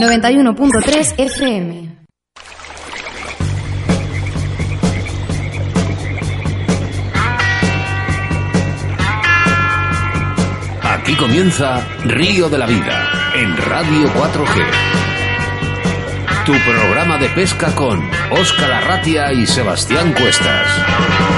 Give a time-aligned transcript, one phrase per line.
[0.00, 1.90] 91.3 FM.
[10.82, 14.64] Aquí comienza Río de la Vida en Radio 4G.
[16.46, 18.00] Tu programa de pesca con
[18.30, 21.31] Óscar Arratia y Sebastián Cuestas.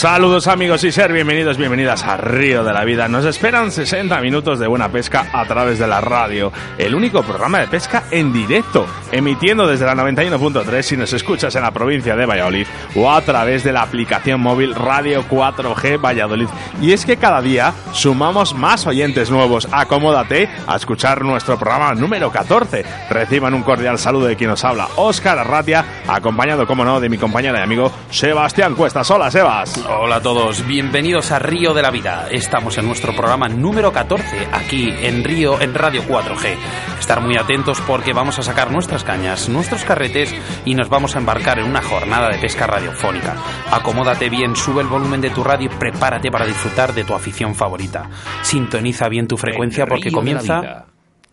[0.00, 3.06] Saludos amigos y ser bienvenidos, bienvenidas a Río de la Vida.
[3.06, 7.58] Nos esperan 60 minutos de buena pesca a través de la radio, el único programa
[7.58, 12.24] de pesca en directo, emitiendo desde la 91.3 si nos escuchas en la provincia de
[12.24, 16.48] Valladolid o a través de la aplicación móvil Radio 4G Valladolid.
[16.80, 19.68] Y es que cada día sumamos más oyentes nuevos.
[19.70, 22.86] Acomódate a escuchar nuestro programa número 14.
[23.10, 27.18] Reciban un cordial saludo de quien nos habla, Óscar Arratia, acompañado, como no, de mi
[27.18, 29.10] compañero y amigo Sebastián Cuestas.
[29.10, 29.89] Hola, Sebas.
[29.92, 32.28] Hola a todos, bienvenidos a Río de la Vida.
[32.30, 36.56] Estamos en nuestro programa número 14, aquí en Río, en Radio 4G.
[37.00, 40.32] Estar muy atentos porque vamos a sacar nuestras cañas, nuestros carretes
[40.64, 43.34] y nos vamos a embarcar en una jornada de pesca radiofónica.
[43.72, 47.56] Acomódate bien, sube el volumen de tu radio y prepárate para disfrutar de tu afición
[47.56, 48.08] favorita.
[48.42, 50.86] Sintoniza bien tu frecuencia porque Río de la comienza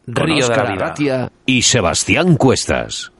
[0.08, 1.32] Río de la Vida.
[1.46, 3.12] Y Sebastián Cuestas.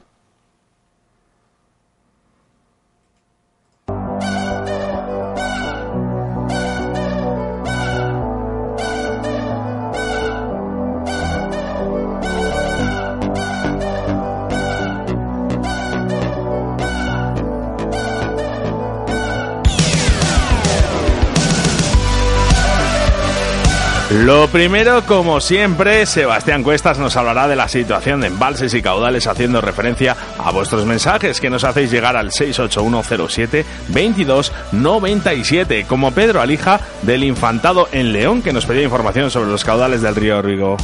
[24.10, 29.26] Lo primero, como siempre, Sebastián Cuestas nos hablará de la situación de embalses y caudales
[29.26, 36.80] haciendo referencia a vuestros mensajes que nos hacéis llegar al 68107 2297, como Pedro Alija
[37.02, 40.78] del Infantado en León que nos pedía información sobre los caudales del río Rigo.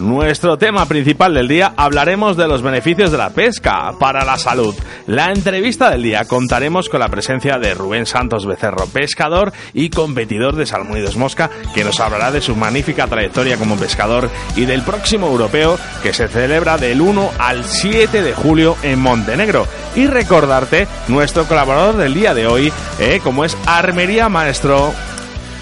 [0.00, 4.74] Nuestro tema principal del día hablaremos de los beneficios de la pesca para la salud.
[5.06, 10.56] La entrevista del día contaremos con la presencia de Rubén Santos Becerro, pescador y competidor
[10.56, 15.26] de Salmónidos Mosca, que nos hablará de su magnífica trayectoria como pescador y del próximo
[15.26, 19.66] europeo que se celebra del 1 al 7 de julio en Montenegro.
[19.96, 24.94] Y recordarte nuestro colaborador del día de hoy, eh, como es Armería Maestro.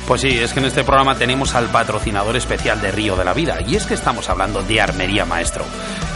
[0.08, 3.34] Pues sí, es que en este programa tenemos al patrocinador especial de Río de la
[3.34, 5.66] Vida, y es que estamos hablando de Armería Maestro.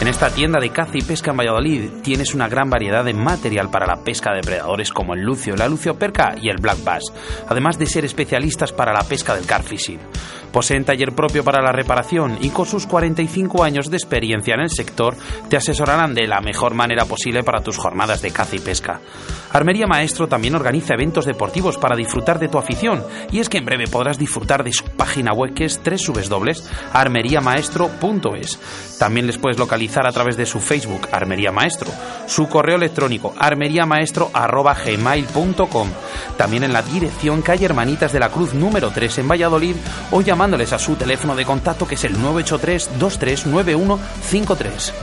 [0.01, 3.71] En esta tienda de caza y pesca en Valladolid tienes una gran variedad de material
[3.71, 7.13] para la pesca de depredadores como el lucio, la lucio perca y el black bass,
[7.47, 10.01] además de ser especialistas para la pesca del carfishing.
[10.53, 14.71] Poseen taller propio para la reparación y con sus 45 años de experiencia en el
[14.71, 15.17] sector
[15.49, 19.01] te asesorarán de la mejor manera posible para tus jornadas de caza y pesca.
[19.53, 23.65] Armería Maestro también organiza eventos deportivos para disfrutar de tu afición y es que en
[23.65, 28.59] breve podrás disfrutar de su página web que es www.armeriamaestro.es.
[28.99, 31.91] También les puedes localizar a través de su Facebook Armería Maestro,
[32.27, 35.89] su correo electrónico armeriamaestro@gmail.com,
[36.37, 39.77] también en la dirección calle Hermanitas de la Cruz número 3 en Valladolid
[40.11, 44.95] o llamándoles a su teléfono de contacto que es el 983 239153.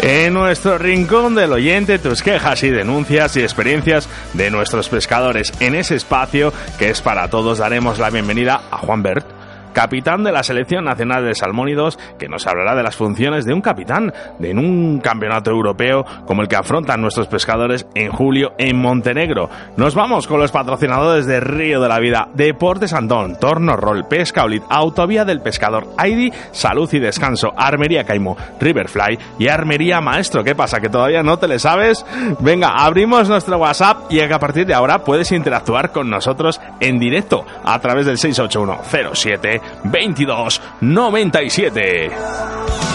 [0.00, 5.52] En nuestro rincón del oyente, tus quejas y denuncias y experiencias de nuestros pescadores.
[5.60, 9.26] En ese espacio que es para todos, daremos la bienvenida a Juan Bert,
[9.72, 13.60] capitán de la Selección Nacional de Salmónidos, que nos hablará de las funciones de un
[13.60, 19.48] capitán en un campeonato europeo como el que afrontan nuestros pescadores en julio en Montenegro.
[19.76, 24.42] Nos vamos con los patrocinadores de Río de la Vida, Deportes Antón, Torno Roll, Pesca
[24.68, 30.44] Autovía del Pescador, Aidi, Salud y Descanso, Armería Caimo, Riverfly y Armería Maestro.
[30.44, 30.80] ¿Qué pasa?
[30.80, 32.04] ¿Que todavía no te le sabes?
[32.40, 37.44] Venga, abrimos nuestro WhatsApp y a partir de ahora puedes interactuar con nosotros en directo
[37.64, 42.91] a través del 681 07 22 97.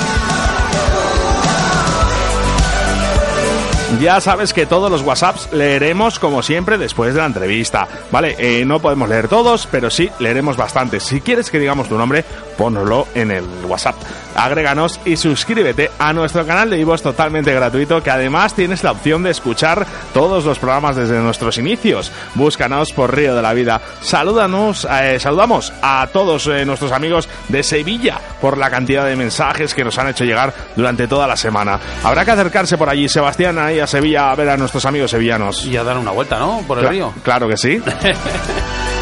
[4.01, 7.87] Ya sabes que todos los WhatsApps leeremos como siempre después de la entrevista.
[8.11, 11.03] Vale, eh, no podemos leer todos, pero sí leeremos bastantes.
[11.03, 12.23] Si quieres que digamos tu nombre,
[12.57, 13.95] ponlo en el WhatsApp.
[14.35, 19.23] Agréganos y suscríbete a nuestro canal de Vivos totalmente gratuito, que además tienes la opción
[19.23, 22.11] de escuchar todos los programas desde nuestros inicios.
[22.35, 23.81] Búscanos por Río de la Vida.
[24.01, 29.73] Salúdanos, eh, saludamos a todos eh, nuestros amigos de Sevilla por la cantidad de mensajes
[29.73, 31.79] que nos han hecho llegar durante toda la semana.
[32.03, 35.65] Habrá que acercarse por allí, Sebastián, a Sevilla a ver a nuestros amigos sevillanos.
[35.65, 36.61] Y a dar una vuelta, ¿no?
[36.67, 37.13] Por el Cla- río.
[37.23, 37.81] Claro que sí.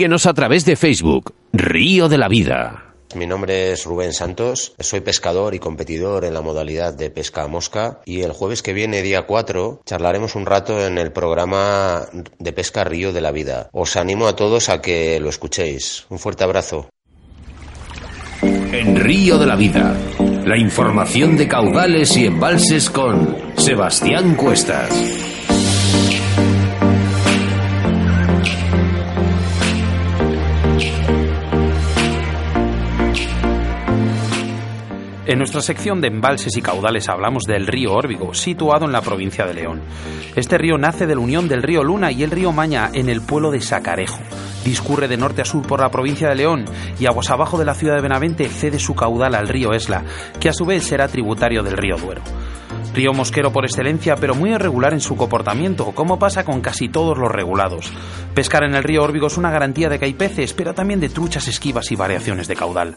[0.00, 2.94] Síguenos a través de Facebook, Río de la Vida.
[3.14, 7.48] Mi nombre es Rubén Santos, soy pescador y competidor en la modalidad de pesca a
[7.48, 12.06] mosca y el jueves que viene, día 4, charlaremos un rato en el programa
[12.38, 13.68] de pesca Río de la Vida.
[13.72, 16.06] Os animo a todos a que lo escuchéis.
[16.08, 16.88] Un fuerte abrazo.
[18.40, 19.94] En Río de la Vida,
[20.46, 24.88] la información de caudales y embalses con Sebastián Cuestas.
[35.30, 39.46] En nuestra sección de embalses y caudales hablamos del río Órbigo, situado en la provincia
[39.46, 39.80] de León.
[40.34, 43.20] Este río nace de la unión del río Luna y el río Maña en el
[43.20, 44.18] pueblo de Sacarejo.
[44.64, 46.64] Discurre de norte a sur por la provincia de León
[46.98, 50.02] y aguas abajo de la ciudad de Benavente cede su caudal al río Esla,
[50.40, 52.22] que a su vez será tributario del río Duero.
[52.92, 57.16] Río mosquero por excelencia, pero muy irregular en su comportamiento, como pasa con casi todos
[57.16, 57.92] los regulados.
[58.34, 61.08] Pescar en el río Órbigo es una garantía de que hay peces, pero también de
[61.08, 62.96] truchas esquivas y variaciones de caudal.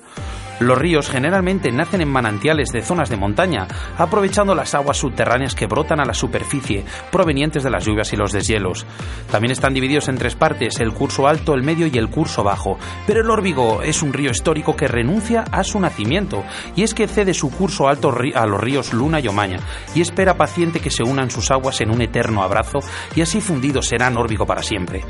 [0.60, 3.68] Los ríos generalmente nacen en manantiales de zonas de montaña,
[3.98, 8.32] aprovechando las aguas subterráneas que brotan a la superficie, provenientes de las lluvias y los
[8.32, 8.86] deshielos.
[9.32, 12.78] También están divididos en tres partes, el curso alto, el medio y el curso bajo.
[13.08, 16.44] Pero el Órbigo es un río histórico que renuncia a su nacimiento,
[16.76, 19.60] y es que cede su curso alto a los ríos Luna y Omaña,
[19.96, 22.80] y espera paciente que se unan sus aguas en un eterno abrazo,
[23.16, 25.04] y así fundidos serán Órbigo para siempre.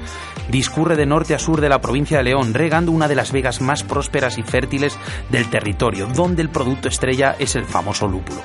[0.49, 3.61] Discurre de norte a sur de la provincia de León, regando una de las vegas
[3.61, 4.97] más prósperas y fértiles
[5.29, 8.41] del territorio, donde el producto estrella es el famoso lúpulo.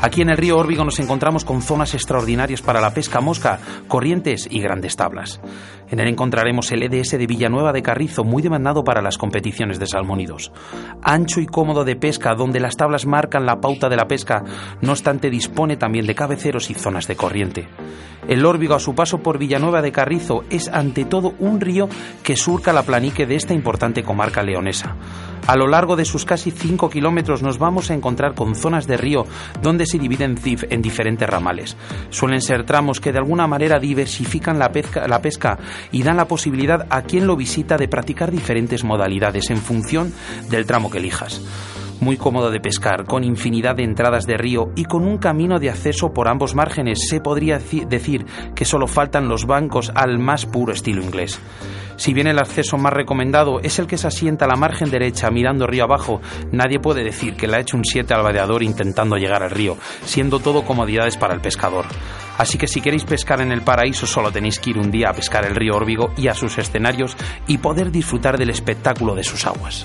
[0.00, 4.46] Aquí en el río Órbigo nos encontramos con zonas extraordinarias para la pesca mosca, corrientes
[4.48, 5.40] y grandes tablas.
[5.90, 9.86] En él encontraremos el EDS de Villanueva de Carrizo, muy demandado para las competiciones de
[9.86, 10.52] salmónidos.
[11.02, 14.44] Ancho y cómodo de pesca, donde las tablas marcan la pauta de la pesca,
[14.82, 17.68] no obstante dispone también de cabeceros y zonas de corriente.
[18.28, 21.88] El Órbigo a su paso por Villanueva de Carrizo es ante todo un río
[22.22, 24.96] que surca la planicie de esta importante comarca leonesa.
[25.48, 28.98] A lo largo de sus casi 5 kilómetros nos vamos a encontrar con zonas de
[28.98, 29.24] río
[29.62, 31.74] donde se dividen CIF en diferentes ramales.
[32.10, 35.58] Suelen ser tramos que de alguna manera diversifican la pesca, la pesca
[35.90, 40.12] y dan la posibilidad a quien lo visita de practicar diferentes modalidades en función
[40.50, 41.40] del tramo que elijas
[42.00, 45.70] muy cómodo de pescar, con infinidad de entradas de río y con un camino de
[45.70, 47.08] acceso por ambos márgenes.
[47.08, 48.24] Se podría ci- decir
[48.54, 51.40] que solo faltan los bancos al más puro estilo inglés.
[51.96, 55.30] Si bien el acceso más recomendado es el que se asienta a la margen derecha
[55.32, 56.20] mirando río abajo,
[56.52, 59.76] nadie puede decir que le ha hecho un 7 al vadeador intentando llegar al río,
[60.04, 61.86] siendo todo comodidades para el pescador.
[62.38, 65.12] Así que si queréis pescar en el paraíso solo tenéis que ir un día a
[65.12, 67.16] pescar el río Órbigo y a sus escenarios
[67.48, 69.84] y poder disfrutar del espectáculo de sus aguas.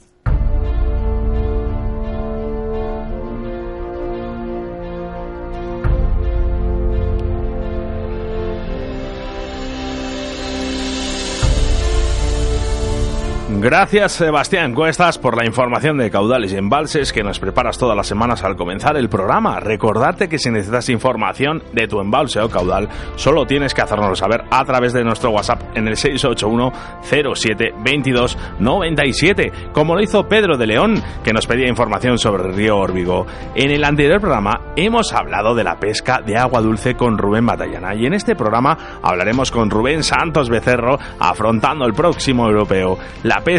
[13.63, 18.07] Gracias Sebastián Cuestas por la información de caudales y embalses que nos preparas todas las
[18.07, 19.59] semanas al comenzar el programa.
[19.59, 24.45] Recordarte que si necesitas información de tu embalse o caudal, solo tienes que hacérnoslo saber
[24.49, 30.57] a través de nuestro WhatsApp en el 681 07 22 97, como lo hizo Pedro
[30.57, 33.27] de León, que nos pedía información sobre el río Órbigo.
[33.53, 37.93] En el anterior programa hemos hablado de la pesca de agua dulce con Rubén Batallana
[37.93, 42.97] y en este programa hablaremos con Rubén Santos Becerro afrontando el próximo europeo.
[43.21, 43.50] La pesca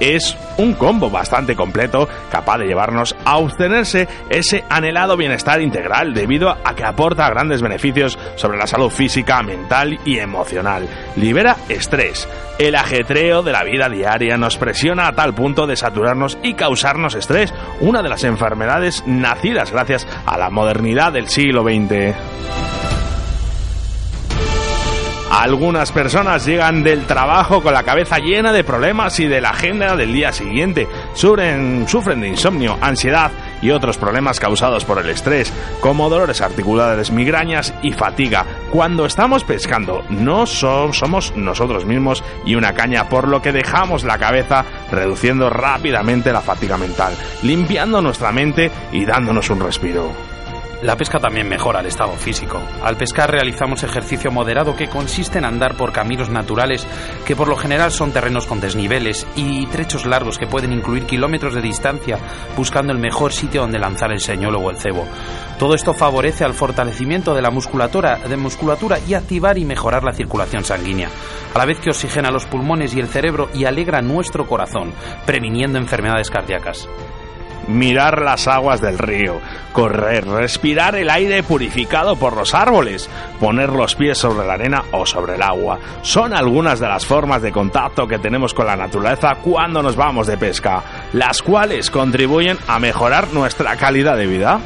[0.00, 6.50] es un combo bastante completo capaz de llevarnos a obtenerse ese anhelado bienestar integral debido
[6.50, 10.88] a que aporta grandes beneficios sobre la salud física, mental y emocional.
[11.16, 12.28] Libera estrés.
[12.58, 17.14] El ajetreo de la vida diaria nos presiona a tal punto de saturarnos y causarnos
[17.14, 22.97] estrés, una de las enfermedades nacidas gracias a la modernidad del siglo XX.
[25.38, 29.94] Algunas personas llegan del trabajo con la cabeza llena de problemas y de la agenda
[29.94, 30.88] del día siguiente.
[31.14, 33.30] Sufren, sufren de insomnio, ansiedad
[33.62, 38.44] y otros problemas causados por el estrés, como dolores articulares, migrañas y fatiga.
[38.72, 44.02] Cuando estamos pescando, no so- somos nosotros mismos y una caña, por lo que dejamos
[44.02, 47.14] la cabeza reduciendo rápidamente la fatiga mental,
[47.44, 50.10] limpiando nuestra mente y dándonos un respiro.
[50.80, 52.60] La pesca también mejora el estado físico.
[52.84, 56.86] Al pescar realizamos ejercicio moderado que consiste en andar por caminos naturales
[57.26, 61.54] que por lo general son terrenos con desniveles y trechos largos que pueden incluir kilómetros
[61.54, 62.18] de distancia
[62.56, 65.04] buscando el mejor sitio donde lanzar el señuelo o el cebo.
[65.58, 70.64] Todo esto favorece al fortalecimiento de la musculatura, musculatura y activar y mejorar la circulación
[70.64, 71.10] sanguínea,
[71.54, 74.92] a la vez que oxigena los pulmones y el cerebro y alegra nuestro corazón,
[75.26, 76.88] previniendo enfermedades cardíacas
[77.66, 79.40] mirar las aguas del río,
[79.72, 83.08] correr, respirar el aire purificado por los árboles,
[83.40, 85.78] poner los pies sobre la arena o sobre el agua.
[86.02, 90.26] Son algunas de las formas de contacto que tenemos con la naturaleza cuando nos vamos
[90.26, 94.60] de pesca, las cuales contribuyen a mejorar nuestra calidad de vida.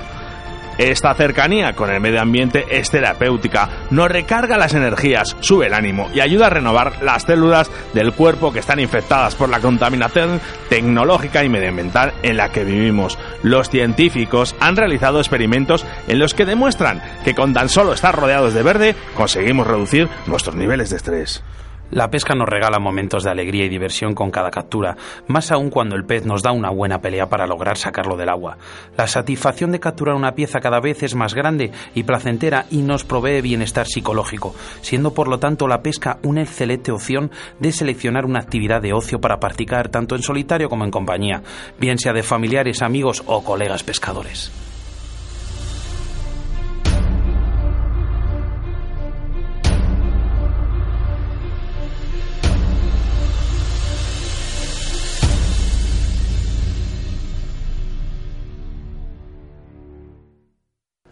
[0.82, 6.10] Esta cercanía con el medio ambiente es terapéutica, nos recarga las energías, sube el ánimo
[6.12, 11.44] y ayuda a renovar las células del cuerpo que están infectadas por la contaminación tecnológica
[11.44, 13.16] y medioambiental en la que vivimos.
[13.44, 18.52] Los científicos han realizado experimentos en los que demuestran que con tan solo estar rodeados
[18.52, 21.44] de verde conseguimos reducir nuestros niveles de estrés.
[21.92, 24.96] La pesca nos regala momentos de alegría y diversión con cada captura,
[25.26, 28.56] más aún cuando el pez nos da una buena pelea para lograr sacarlo del agua.
[28.96, 33.04] La satisfacción de capturar una pieza cada vez es más grande y placentera y nos
[33.04, 37.30] provee bienestar psicológico, siendo por lo tanto la pesca una excelente opción
[37.60, 41.42] de seleccionar una actividad de ocio para practicar tanto en solitario como en compañía,
[41.78, 44.50] bien sea de familiares, amigos o colegas pescadores.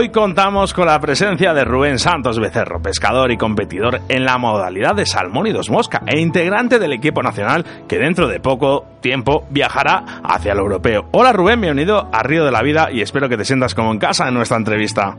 [0.00, 4.94] Hoy contamos con la presencia de Rubén Santos Becerro, pescador y competidor en la modalidad
[4.94, 9.44] de salmón y dos mosca e integrante del equipo nacional que dentro de poco tiempo
[9.50, 11.06] viajará hacia el europeo.
[11.10, 13.98] Hola Rubén, bienvenido a Río de la Vida y espero que te sientas como en
[13.98, 15.16] casa en nuestra entrevista.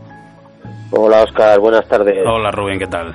[0.92, 2.26] Hola Oscar, buenas tardes.
[2.26, 3.14] Hola Rubén, ¿qué tal?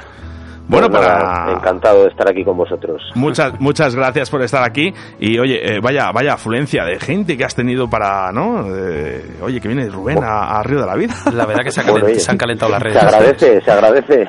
[0.66, 1.52] Bueno, Pues nada, para...
[1.52, 3.02] Encantado de estar aquí con vosotros.
[3.14, 7.44] Muchas, muchas gracias por estar aquí y oye, eh, vaya, vaya afluencia de gente que
[7.44, 8.64] has tenido para, ¿no?
[8.74, 11.14] Eh, oye, que viene Rubén a, a Río de la Vida.
[11.34, 13.02] La verdad que se, ha Bueno, calent- oye, se han calentado las Se redes.
[13.02, 14.28] agradece, se agradece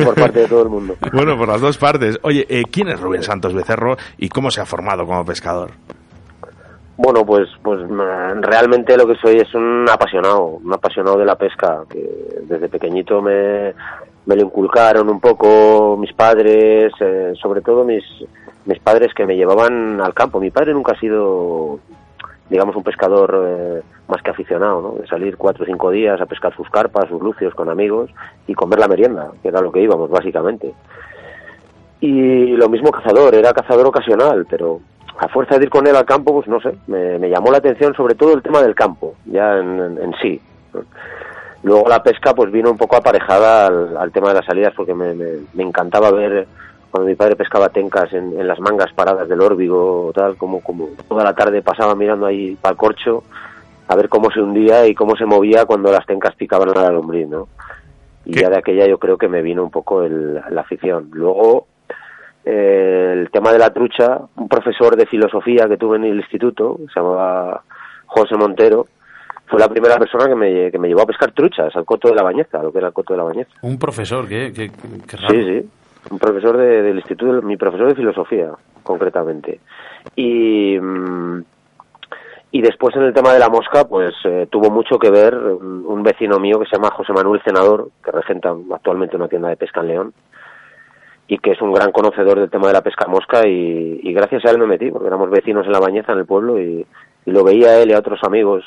[0.04, 0.96] por parte de todo el mundo.
[1.12, 2.18] Bueno, por las dos partes.
[2.22, 5.70] Oye, eh, ¿quién es Rubén Santos Becerro y cómo se ha formado como pescador?
[6.98, 11.36] Bueno, pues, pues mm, realmente lo que soy es un apasionado, un apasionado de la
[11.36, 13.72] pesca, que desde pequeñito me,
[14.26, 18.02] lo inculcaron un poco mis padres, eh, sobre todo mis,
[18.64, 20.40] mis padres que me llevaban al campo.
[20.40, 21.78] Mi padre nunca ha sido,
[22.50, 24.92] digamos, un pescador eh, más que aficionado, ¿no?
[25.00, 28.10] De salir cuatro o cinco días a pescar sus carpas, sus lucios con amigos
[28.48, 30.74] y comer la merienda, que era lo que íbamos, básicamente.
[32.00, 34.80] Y lo mismo cazador, era cazador ocasional, pero
[35.18, 37.58] a fuerza de ir con él al campo, pues no sé, me, me llamó la
[37.58, 40.40] atención sobre todo el tema del campo, ya en, en- en sí.
[41.62, 44.94] Luego la pesca pues vino un poco aparejada al, al tema de las salidas porque
[44.94, 46.46] me, me- me encantaba ver
[46.90, 50.60] cuando mi padre pescaba tencas en, en las mangas paradas del órbigo o tal, como,
[50.60, 53.24] como toda la tarde pasaba mirando ahí para el corcho
[53.88, 56.90] a ver cómo se hundía y cómo se movía cuando las tencas picaban a la
[56.92, 57.48] lombriz, ¿no?
[58.24, 58.40] Y ¿Qué?
[58.42, 61.08] ya de aquella yo creo que me vino un poco el- la afición.
[61.12, 61.66] Luego
[62.50, 66.78] eh, el tema de la trucha, un profesor de filosofía que tuve en el instituto,
[66.92, 67.62] se llamaba
[68.06, 68.86] José Montero,
[69.46, 72.14] fue la primera persona que me, que me llevó a pescar truchas al coto de
[72.14, 73.50] la bañeza, lo que era el coto de la bañeza.
[73.62, 74.70] Un profesor, qué, qué-
[75.08, 75.34] qué raro.
[75.34, 75.68] Sí, sí,
[76.10, 78.50] un profesor de- del instituto, mi profesor de filosofía,
[78.82, 79.60] concretamente.
[80.16, 81.42] Y, mm,
[82.50, 85.84] y después en el tema de la mosca, pues eh, tuvo mucho que ver un,
[85.86, 89.56] un vecino mío que se llama José Manuel Senador, que regenta actualmente una tienda de
[89.56, 90.12] pesca en León,
[91.28, 94.44] y que es un gran conocedor del tema de la pesca mosca, y, y gracias
[94.46, 96.86] a él me metí, porque éramos vecinos en la bañeza, en el pueblo, y,
[97.26, 98.64] y lo veía él y a otros amigos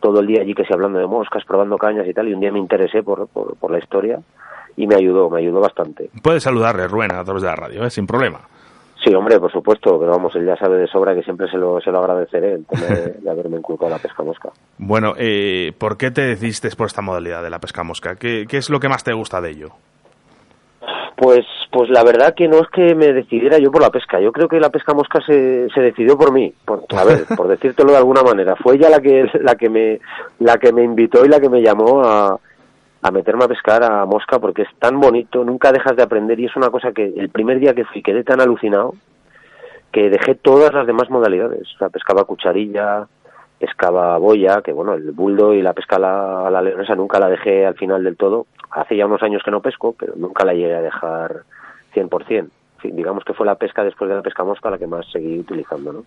[0.00, 2.40] todo el día allí que se hablando de moscas, probando cañas y tal, y un
[2.40, 4.18] día me interesé por, por, por la historia
[4.76, 6.10] y me ayudó, me ayudó bastante.
[6.22, 7.90] Puedes saludarle, Rubén, a través de la radio, ¿eh?
[7.90, 8.40] sin problema.
[9.04, 11.80] Sí, hombre, por supuesto, pero vamos, él ya sabe de sobra que siempre se lo,
[11.80, 14.50] se lo agradeceré el tema de, de haberme inculcado la pesca mosca.
[14.82, 18.16] Bueno, eh, ¿por qué te decidiste por esta modalidad de la pesca mosca?
[18.16, 19.68] ¿Qué, qué es lo que más te gusta de ello?
[21.20, 24.18] Pues, pues la verdad que no es que me decidiera yo por la pesca.
[24.20, 26.50] Yo creo que la pesca mosca se, se decidió por mí.
[26.64, 28.56] Por, a ver, por decírtelo de alguna manera.
[28.56, 30.00] Fue ella la que, la que me,
[30.38, 32.40] la que me invitó y la que me llamó a,
[33.02, 36.46] a meterme a pescar a mosca porque es tan bonito, nunca dejas de aprender y
[36.46, 38.94] es una cosa que el primer día que fui quedé tan alucinado
[39.92, 41.68] que dejé todas las demás modalidades.
[41.74, 43.06] O sea, pescaba cucharilla,
[43.60, 47.64] pescaba boya, que bueno, el buldo y la pesca a la, la nunca la dejé
[47.66, 48.46] al final del todo.
[48.72, 51.42] Hace ya unos años que no pesco, pero nunca la llegué a dejar
[51.94, 52.30] 100%.
[52.38, 52.50] En
[52.80, 55.38] fin, digamos que fue la pesca después de la pesca mosca la que más seguí
[55.38, 56.04] utilizando, ¿no?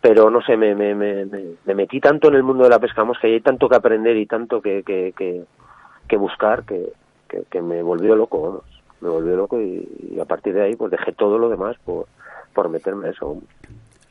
[0.00, 2.78] Pero no sé, me, me, me, me- me metí tanto en el mundo de la
[2.78, 5.42] pesca mosca y hay tanto que aprender y tanto que, que, que,
[6.06, 6.92] que buscar que,
[7.28, 8.62] que, que me volvió loco, vamos.
[9.00, 12.06] Me volvió loco y, y a partir de ahí pues dejé todo lo demás por,
[12.54, 13.38] por meterme a eso.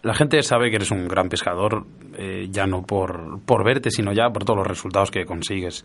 [0.05, 1.83] La gente sabe que eres un gran pescador,
[2.15, 5.83] eh, ya no por, por verte, sino ya por todos los resultados que consigues.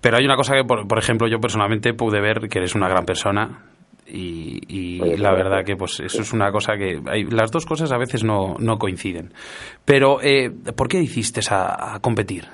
[0.00, 2.88] Pero hay una cosa que, por, por ejemplo, yo personalmente pude ver que eres una
[2.88, 3.64] gran persona
[4.06, 7.66] y, y Oye, la verdad que pues eso es una cosa que hay, las dos
[7.66, 9.32] cosas a veces no, no coinciden.
[9.84, 12.44] Pero eh, ¿por qué decidiste a, a competir?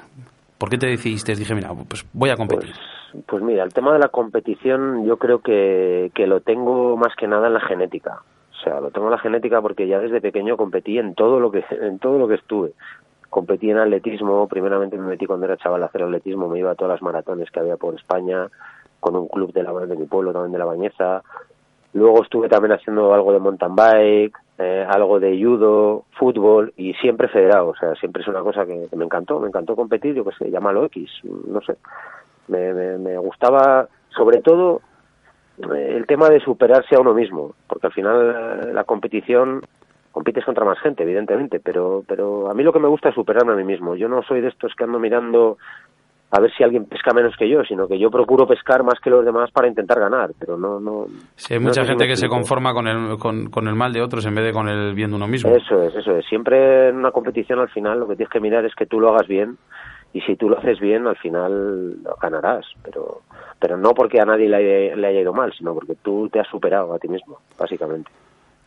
[0.56, 1.34] ¿Por qué te decidiste?
[1.34, 2.72] Dije, mira, pues voy a competir.
[3.12, 7.14] Pues, pues mira, el tema de la competición yo creo que, que lo tengo más
[7.18, 8.22] que nada en la genética.
[8.60, 11.50] O sea, lo tengo en la genética porque ya desde pequeño competí en todo lo
[11.50, 12.72] que en todo lo que estuve.
[13.30, 16.74] Competí en atletismo, primeramente me metí cuando era chaval a hacer atletismo, me iba a
[16.74, 18.48] todas las maratones que había por España,
[18.98, 21.22] con un club de la de mi pueblo, también de la Bañeza.
[21.94, 27.28] Luego estuve también haciendo algo de mountain bike, eh, algo de judo, fútbol y siempre
[27.28, 27.68] federado.
[27.68, 30.32] O sea, siempre es una cosa que, que me encantó, me encantó competir, yo qué
[30.36, 31.76] sé, llámalo X, no sé.
[32.48, 34.82] Me, me, me gustaba, sobre todo,
[35.62, 39.60] el tema de superarse a uno mismo, porque al final eh, la competición
[40.12, 43.52] compites contra más gente, evidentemente, pero, pero a mí lo que me gusta es superarme
[43.52, 43.94] a mí mismo.
[43.94, 45.56] Yo no soy de estos que ando mirando
[46.32, 49.10] a ver si alguien pesca menos que yo, sino que yo procuro pescar más que
[49.10, 50.78] los demás para intentar ganar, pero no...
[50.78, 54.00] no Sí, hay mucha gente que se conforma con el, con, con el mal de
[54.00, 55.50] otros en vez de con el bien de uno mismo.
[55.50, 56.24] Eso es, eso es.
[56.26, 59.08] Siempre en una competición al final lo que tienes que mirar es que tú lo
[59.08, 59.56] hagas bien
[60.12, 63.22] y si tú lo haces bien al final ganarás, pero
[63.58, 66.40] pero no porque a nadie le haya, le haya ido mal, sino porque tú te
[66.40, 68.10] has superado a ti mismo, básicamente.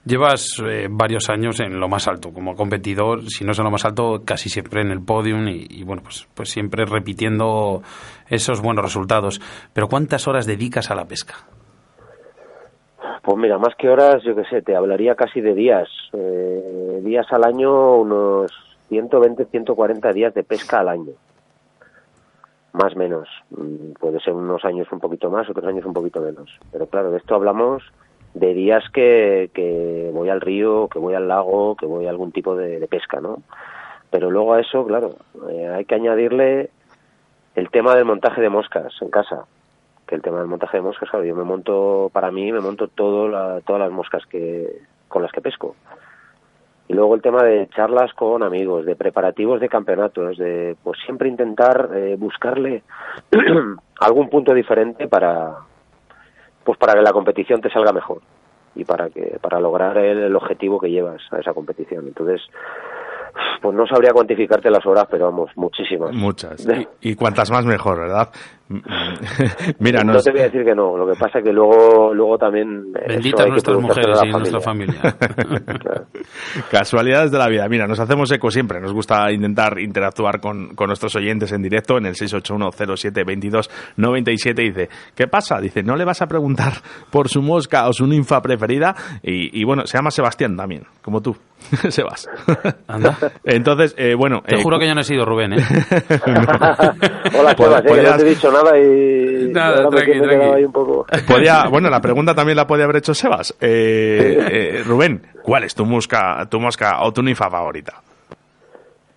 [0.05, 3.71] Llevas eh, varios años en lo más alto, como competidor, si no es en lo
[3.71, 7.81] más alto, casi siempre en el podium y, y, bueno, pues, pues siempre repitiendo
[8.29, 9.39] esos buenos resultados.
[9.73, 11.35] Pero ¿cuántas horas dedicas a la pesca?
[13.23, 15.87] Pues mira, más que horas, yo qué sé, te hablaría casi de días.
[16.11, 18.51] Eh, días al año, unos
[18.89, 21.13] 120, 140 días de pesca al año.
[22.73, 23.29] Más menos.
[23.51, 26.49] Mm, Puede ser unos años un poquito más, otros años un poquito menos.
[26.71, 27.83] Pero claro, de esto hablamos
[28.33, 32.31] de días que, que voy al río, que voy al lago, que voy a algún
[32.31, 33.43] tipo de, pesca, ¿no?
[34.09, 35.15] Pero luego a eso, claro,
[35.49, 36.69] eh, hay que añadirle
[37.55, 39.45] el tema del montaje de moscas en casa
[40.07, 42.87] que el tema del montaje de moscas, claro, yo me monto, para mí, me monto
[42.87, 45.75] todo la, todas las moscas que con las que pesco.
[46.93, 51.27] Y luego el tema de charlas con amigos, de preparativos de campeonatos, de pues siempre
[51.27, 52.83] intentar eh, buscarle
[53.99, 55.55] algún punto diferente para
[56.63, 58.21] pues para que la competición te salga mejor
[58.75, 62.05] y para que para lograr el, el objetivo que llevas a esa competición.
[62.05, 62.41] Entonces,
[63.59, 66.13] pues no sabría cuantificarte las horas, pero vamos, muchísimas.
[66.13, 66.67] Muchas.
[67.01, 68.29] Y, y cuantas más mejor, ¿verdad?
[69.79, 72.37] Mira, no te voy a decir que no, lo que pasa es que luego, luego
[72.37, 72.85] también...
[72.95, 75.15] eh, Benditas nuestras mujeres y nuestra familia.
[75.83, 76.05] Claro.
[76.71, 77.67] Casualidades de la vida.
[77.67, 78.79] Mira, nos hacemos eco siempre.
[78.79, 84.53] Nos gusta intentar interactuar con, con nuestros oyentes en directo en el 681072297.
[84.55, 85.59] Dice, ¿qué pasa?
[85.59, 86.73] Dice, ¿no le vas a preguntar
[87.11, 88.95] por su mosca o su ninfa preferida?
[89.21, 91.35] Y, y bueno, se llama Sebastián también, como tú,
[91.89, 92.29] Sebas.
[92.87, 93.17] Anda.
[93.43, 94.41] Entonces, eh, bueno...
[94.45, 95.57] Te eh, juro que yo no he sido Rubén, ¿eh?
[97.39, 100.35] Hola, Sebas, eh, que podías- no te he dicho nada y Nada, tranqui, tranqui.
[100.35, 101.05] ahí un poco...
[101.27, 103.57] Podía, bueno, la pregunta también la podía haber hecho Sebas.
[103.59, 107.93] Eh, eh, Rubén, ¿cuál es tu mosca, tu mosca o tu ninfa favorita?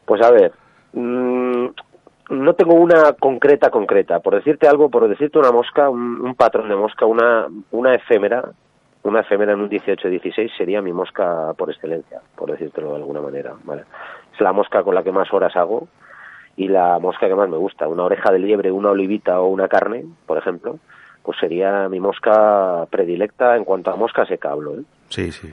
[0.04, 0.52] Pues a ver,
[0.92, 1.66] mm,
[2.30, 4.20] no tengo una concreta, concreta.
[4.20, 8.42] Por decirte algo, por decirte una mosca, un, un patrón de mosca, una, una efémera,
[9.02, 13.54] una efémera en un 18-16 sería mi mosca por excelencia, por decírtelo de alguna manera.
[13.64, 13.84] ¿vale?
[14.34, 15.86] Es la mosca con la que más horas hago
[16.56, 17.86] y la mosca que más me gusta.
[17.88, 20.78] Una oreja de liebre, una olivita o una carne, por ejemplo,
[21.22, 24.74] pues sería mi mosca predilecta en cuanto a mosca seca hablo.
[24.78, 24.82] ¿eh?
[25.08, 25.52] Sí, sí.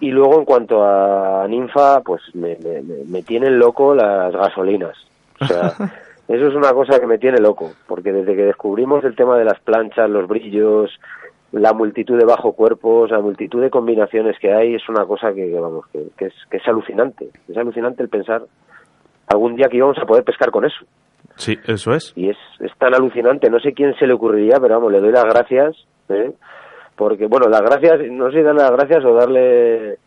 [0.00, 4.96] Y luego en cuanto a ninfa, pues me, me, me- me tienen loco las gasolinas.
[5.40, 5.72] O sea,
[6.28, 9.44] eso es una cosa que me tiene loco, porque desde que descubrimos el tema de
[9.44, 10.98] las planchas, los brillos,
[11.52, 15.48] la multitud de bajo cuerpos, la multitud de combinaciones que hay, es una cosa que,
[15.50, 17.30] que, vamos, que, que es, que es alucinante.
[17.48, 18.42] Es alucinante el pensar
[19.28, 20.84] algún día que íbamos a poder pescar con eso.
[21.36, 22.12] Sí, eso es.
[22.16, 25.12] Y es, es tan alucinante, no sé quién se le ocurriría, pero vamos, le doy
[25.12, 25.76] las gracias,
[26.08, 26.32] ¿eh?
[26.96, 29.98] porque bueno, las gracias, no sé si dar las gracias o darle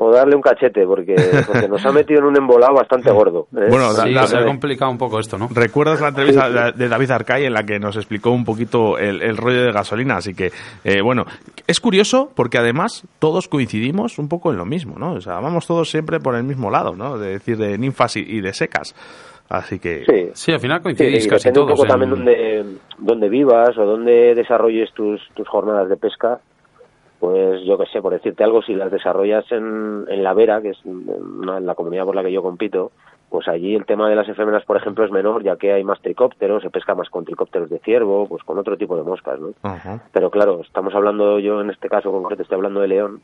[0.00, 3.48] o darle un cachete, porque, porque nos ha metido en un embolado bastante gordo.
[3.56, 3.66] ¿eh?
[3.68, 5.48] Bueno, se ha complicado un poco esto, ¿no?
[5.52, 9.36] ¿Recuerdas la entrevista de- David Arcay en la que nos explicó un poquito el, el
[9.36, 10.16] rollo de gasolina?
[10.18, 10.52] Así que,
[10.84, 11.24] eh, bueno,
[11.66, 15.14] es curioso porque además todos coincidimos un poco en lo mismo, ¿no?
[15.14, 17.18] O sea, vamos todos siempre por el mismo lado, ¿no?
[17.18, 18.94] De decir, de ninfas y, y de secas.
[19.48, 21.78] Así que, Sí, Sí, al final coincidís casi depende un todos.
[21.80, 22.64] poco en- también donde,
[22.98, 26.38] donde vivas o donde desarrolles tus, tus jornadas de pesca.
[27.20, 30.70] Pues yo qué sé, por decirte algo, si las desarrollas en, en La Vera, que
[30.70, 32.92] es una- la comunidad por la que yo compito,
[33.28, 36.00] pues allí el tema de las efémeras, por ejemplo, es menor, ya que hay más
[36.00, 39.48] tricópteros, se pesca más con tricópteros de ciervo, pues con otro tipo de moscas, ¿no?
[39.62, 40.00] Ajá.
[40.12, 43.20] Pero claro, estamos hablando, yo en este caso concreto estoy hablando de león,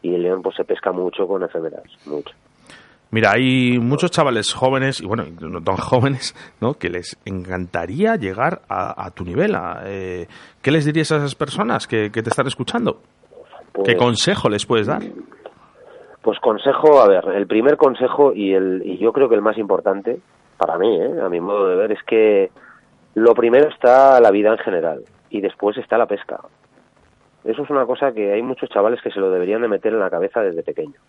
[0.00, 2.34] y el león pues se pesca mucho con efémeras, mucho.
[3.10, 6.74] Mira, hay muchos chavales jóvenes, y bueno, no tan jóvenes, ¿no?
[6.74, 9.54] Que les encantaría llegar a, a tu nivel.
[9.54, 10.26] a, eh,
[10.62, 13.00] ¿Qué les dirías a esas personas que, que te están escuchando?
[13.74, 15.02] ¿Qué Pues- consejo les puedes dar?
[16.22, 19.58] Pues consejo, a ver, el primer consejo y, el, y yo creo que el más
[19.58, 20.20] importante,
[20.56, 21.20] para mí, ¿eh?
[21.22, 22.50] a mi modo de ver, es que
[23.14, 26.40] lo primero está la vida en general y después está la pesca.
[27.44, 29.98] Eso es una cosa que hay muchos chavales que se lo deberían de meter en
[30.00, 31.02] la cabeza desde pequeños.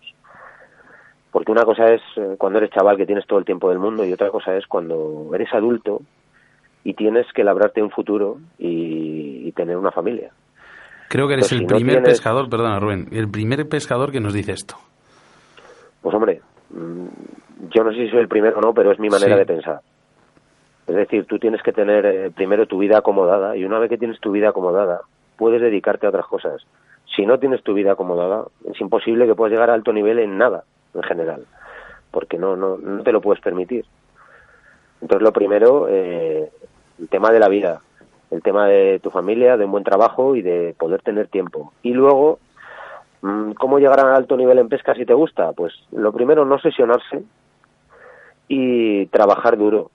[1.30, 4.04] Porque una cosa es eh, cuando eres chaval que tienes todo el tiempo del mundo
[4.04, 6.02] y otra cosa es cuando eres adulto
[6.84, 10.30] y tienes que labrarte un futuro y, y tener una familia.
[11.08, 14.10] Creo que eres Pues el si no primer tienes- pescador, perdona Rubén, el primer pescador
[14.12, 14.76] que nos dice esto.
[16.02, 16.40] Pues hombre,
[16.70, 17.06] mm,
[17.70, 19.38] yo no sé si soy el primero o no, pero es mi manera Sí.
[19.40, 19.80] de pensar.
[20.86, 23.98] Es decir, tú tienes que tener eh, primero tu vida acomodada y una vez que
[23.98, 25.00] tienes tu vida acomodada,
[25.36, 26.62] puedes dedicarte a otras cosas.
[27.14, 30.38] Si no tienes tu vida acomodada, es imposible que puedas llegar a alto nivel en
[30.38, 30.64] nada,
[30.94, 31.44] en general,
[32.10, 33.84] porque no, no, no te lo puedes permitir.
[35.00, 36.50] Entonces, lo primero, eh,
[37.00, 37.80] el tema de la vida,
[38.30, 41.72] el tema de tu familia, de un buen trabajo y de poder tener tiempo.
[41.82, 42.38] Y luego,
[43.22, 45.52] mm, ¿cómo llegar a alto nivel en pesca si te gusta?
[45.52, 47.22] Pues lo primero, no sesionarse
[48.48, 49.90] y trabajar duro.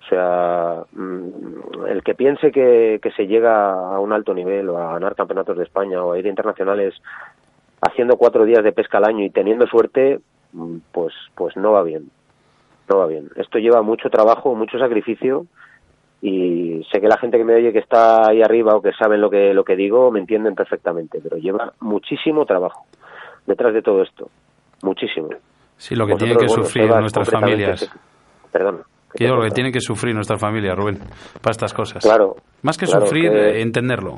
[0.00, 4.78] O sea, mm, el que piense que, que se llega a un alto nivel o
[4.78, 6.94] a ganar campeonatos de España o a ir a internacionales
[7.80, 10.20] haciendo cuatro días de pesca al año y teniendo suerte,
[10.52, 12.10] mm, pues, pues no va bien.
[12.88, 13.30] No va bien.
[13.36, 15.46] Esto lleva mucho trabajo, mucho sacrificio
[16.26, 19.20] y sé que la gente que me oye que está ahí arriba o que saben
[19.20, 22.86] lo que, lo que digo me entienden perfectamente, pero lleva muchísimo trabajo
[23.46, 24.30] detrás de todo esto.
[24.82, 25.28] Muchísimo.
[25.76, 27.90] Sí, lo que tienen que bueno, sufrir nuestras familias.
[28.50, 28.78] Perdona.
[29.14, 30.98] Que lo que tienen que sufrir nuestras familias, Rubén,
[31.42, 32.02] para estas cosas.
[32.02, 32.36] Claro.
[32.62, 34.16] Más que claro, sufrir, que- entenderlo.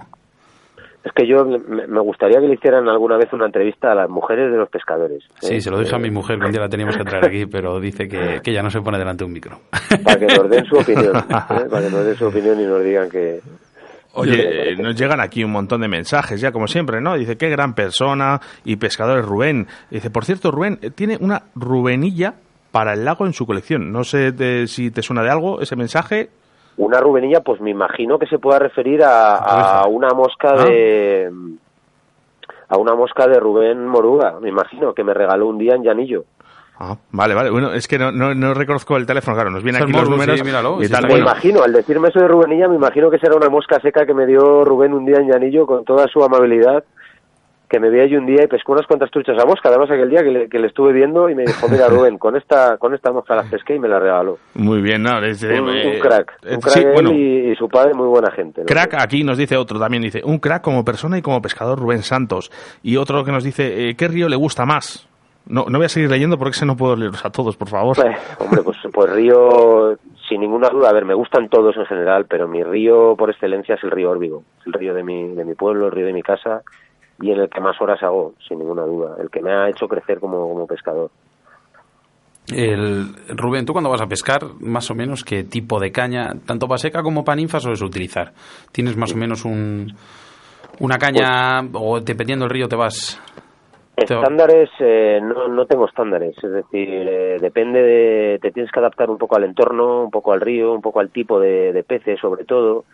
[1.06, 4.50] Es que yo me gustaría que le hicieran alguna vez una entrevista a las mujeres
[4.50, 5.22] de los pescadores.
[5.22, 5.28] ¿eh?
[5.40, 7.26] Sí, se lo dije a mi Eh, mujer que un día la teníamos que traer
[7.26, 9.56] aquí, pero dice que, que ella no se pone delante de un micro.
[10.02, 11.16] Para que nos den su opinión.
[11.16, 11.22] ¿eh?
[11.70, 13.40] Para que nos den su opinión y nos digan que...
[14.14, 17.16] Oye, eh, nos llegan aquí un montón de mensajes, ya como siempre, ¿no?
[17.16, 19.68] Dice, qué gran persona y pescador es Rubén.
[19.90, 22.34] Dice, por cierto, Rubén eh, tiene una Rubenilla
[22.72, 23.92] para el lago en su colección.
[23.92, 26.30] No sé de- si te suena de algo ese mensaje.
[26.78, 29.36] Una rubenilla, pues me imagino que se pueda referir a,
[29.80, 30.64] a una mosca Ah.
[30.64, 31.30] de...
[32.68, 36.24] A una mosca de Rubén Moruga, me imagino, que me regaló un día en Llanillo.
[36.80, 37.48] Ah, vale, vale.
[37.50, 40.36] Bueno, es que no, no, no reconozco el teléfono, claro, nos vienen aquí los números
[40.38, 41.04] sí, míralo, y tal.
[41.04, 41.24] Me Bueno.
[41.26, 44.26] imagino, al decirme eso de Rubenilla, me imagino que será una mosca seca que me
[44.26, 46.82] dio Rubén un día en Llanillo con toda su amabilidad,
[47.68, 50.10] que me vi allí un día y pescó unas cuantas truchas a mosca, además aquel
[50.10, 52.94] día que le, que le estuve viendo y me dijo, mira Rubén, con esta con
[52.94, 54.38] esta mosca las pesqué y me la regaló.
[54.54, 57.12] Muy bien, no, es, eh, Un, un eh, crack, eh, un crack sí, él bueno,
[57.12, 58.60] y, y su padre muy buena gente.
[58.62, 58.66] ¿no?
[58.66, 62.02] Crack, aquí nos dice otro también, dice, un crack como persona y como pescador Rubén
[62.02, 62.50] Santos.
[62.82, 65.08] Y otro que nos dice, eh, ¿qué río le gusta más?
[65.48, 67.96] No, no voy a seguir leyendo porque ese no puedo leerlos a todos, por favor.
[68.40, 69.96] Hombre, pues, pues río,
[70.28, 73.76] sin ninguna duda, a ver, me gustan todos en general, pero mi río por excelencia
[73.76, 76.22] es el río Órbigo, el río de mi, de mi pueblo, el río de mi
[76.22, 76.62] casa,
[77.20, 79.88] y en el que más horas hago, sin ninguna duda, el que me ha hecho
[79.88, 81.10] crecer como, como pescador.
[82.48, 86.68] El, Rubén, tú cuando vas a pescar, más o menos, ¿qué tipo de caña, tanto
[86.68, 88.32] para seca como para ninfa, sueles utilizar?
[88.70, 89.92] ¿Tienes más o menos un,
[90.78, 93.20] una caña o dependiendo del río te vas?
[93.96, 99.08] Estándares, eh, no, no tengo estándares, es decir, eh, depende de, te tienes que adaptar
[99.08, 102.20] un poco al entorno, un poco al río, un poco al tipo de, de peces
[102.20, 102.84] sobre todo,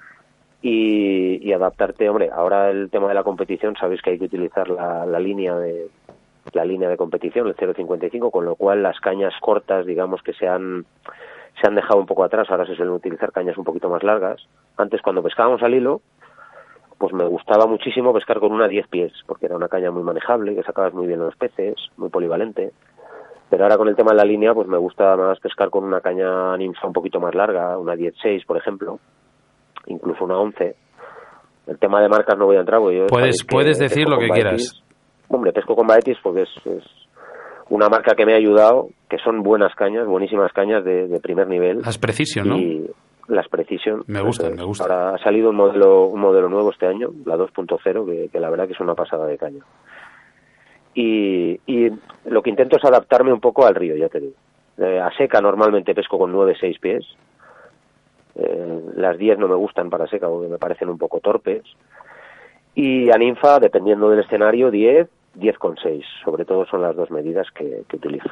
[0.63, 5.05] y, adaptarte, hombre, ahora el tema de la competición, sabéis que hay que utilizar la,
[5.05, 5.89] la línea de
[6.53, 10.49] la línea de competición, el 0.55, con lo cual las cañas cortas, digamos que se
[10.49, 10.85] han,
[11.61, 14.47] se han dejado un poco atrás, ahora se suelen utilizar cañas un poquito más largas.
[14.77, 16.03] Antes cuando pescábamos al hilo,
[16.99, 20.55] pues me gustaba muchísimo pescar con una 10 pies, porque era una caña muy manejable,
[20.55, 22.73] que sacabas muy bien los peces, muy polivalente.
[23.49, 26.01] Pero ahora con el tema de la línea, pues me gusta más pescar con una
[26.01, 28.99] caña ninfa un poquito más larga, una 16, por ejemplo,
[29.87, 30.75] incluso una 11.
[31.67, 34.19] El tema de marcas no voy a entrar, porque yo Puedes- que puedes decir lo
[34.19, 34.35] que Baetis.
[34.45, 34.83] quieras.
[35.29, 36.85] Hombre, pesco con Baetis porque es, es,
[37.71, 41.47] una marca que me ha ayudado, que son buenas cañas, buenísimas cañas de, de primer
[41.49, 41.79] nivel.
[41.79, 42.57] Las Precision, ¿no?
[43.29, 44.03] Las Precision.
[44.09, 44.91] Me gustan, me gustan.
[44.91, 48.51] Ahora ha salido un modelo, un modelo nuevo este año, la 2.0, que, que la
[48.51, 49.63] verdad que es una pasada de caña.
[50.95, 51.89] Y, y
[52.27, 54.35] lo que intento es adaptarme un poco al río, ya te digo.
[54.79, 57.05] Eh, a seca normalmente pesco con 9-6 pies.
[58.35, 61.63] Eh, las 10 no me gustan para seca porque me parecen un poco torpes.
[62.75, 66.05] Y a ninfa, dependiendo del escenario, 10, 10 con 6.
[66.25, 68.31] Sobre todo son las dos medidas que, que utilizo.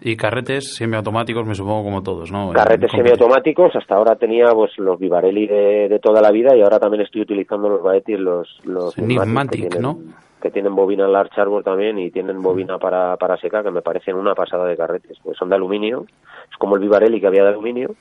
[0.00, 2.52] Y carretes semiautomáticos, me supongo como todos, ¿no?
[2.52, 6.78] Carretes semiautomáticos, hasta ahora tenía pues los Vivarelli de, de toda la vida y ahora
[6.78, 9.98] también estoy utilizando los Baetis, los, los que tienen, ¿no?
[10.42, 14.16] que tienen bobina Large Arbor también y tienen bobina para, para secar que me parecen
[14.16, 16.04] una pasada de carretes, pues son de aluminio,
[16.50, 17.94] es como el Vivarelli que había de aluminio.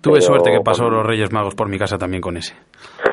[0.00, 2.54] Tuve pero suerte que pasó con- los Reyes Magos por mi casa también con ese.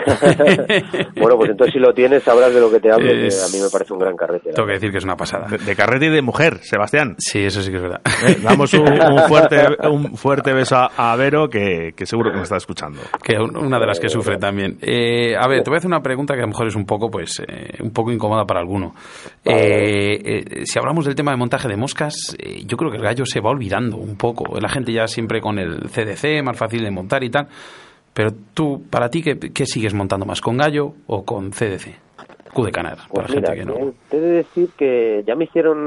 [1.15, 3.60] bueno, pues entonces si lo tienes sabrás de lo que te hablo, que a mí
[3.62, 4.52] me parece un gran carrete.
[4.54, 5.48] Tengo que decir que es una pasada.
[5.48, 7.15] De, de carrete y de mujer, Sebastián.
[7.17, 8.02] Sí, eso sí que es verdad.
[8.28, 9.58] Eh, Damos un, un fuerte,
[9.89, 13.02] un fuerte beso a, a Vero, que, que seguro que nos está escuchando.
[13.24, 14.78] que un- una de las que sufre también.
[14.82, 16.86] Eh, a ver, te voy a hacer una pregunta que a lo mejor es un
[16.86, 18.93] poco, pues, eh, un poco incómoda para alguno.
[19.43, 23.04] Eh, eh, si hablamos del tema de montaje de moscas, eh, yo creo que el
[23.04, 24.60] gallo se va olvidando un poco.
[24.60, 27.47] La gente ya siempre con el CDC, más fácil de montar y tal.
[28.13, 30.41] Pero tú, para ti, ¿qué, qué sigues montando más?
[30.41, 31.95] ¿Con gallo o con CDC?
[32.53, 33.93] Q de Canar, para Pues mira, gente que no.
[34.09, 35.77] te- he de decir que ya me hicieron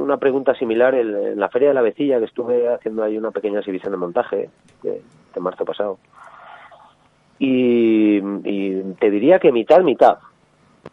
[0.00, 3.30] una pregunta similar en, en la Feria de la Vecilla, que estuve haciendo ahí una
[3.30, 4.48] pequeña exhibición de montaje
[4.82, 5.02] de,
[5.34, 5.98] de marzo pasado.
[7.38, 10.18] Y, y te diría que mitad, mitad.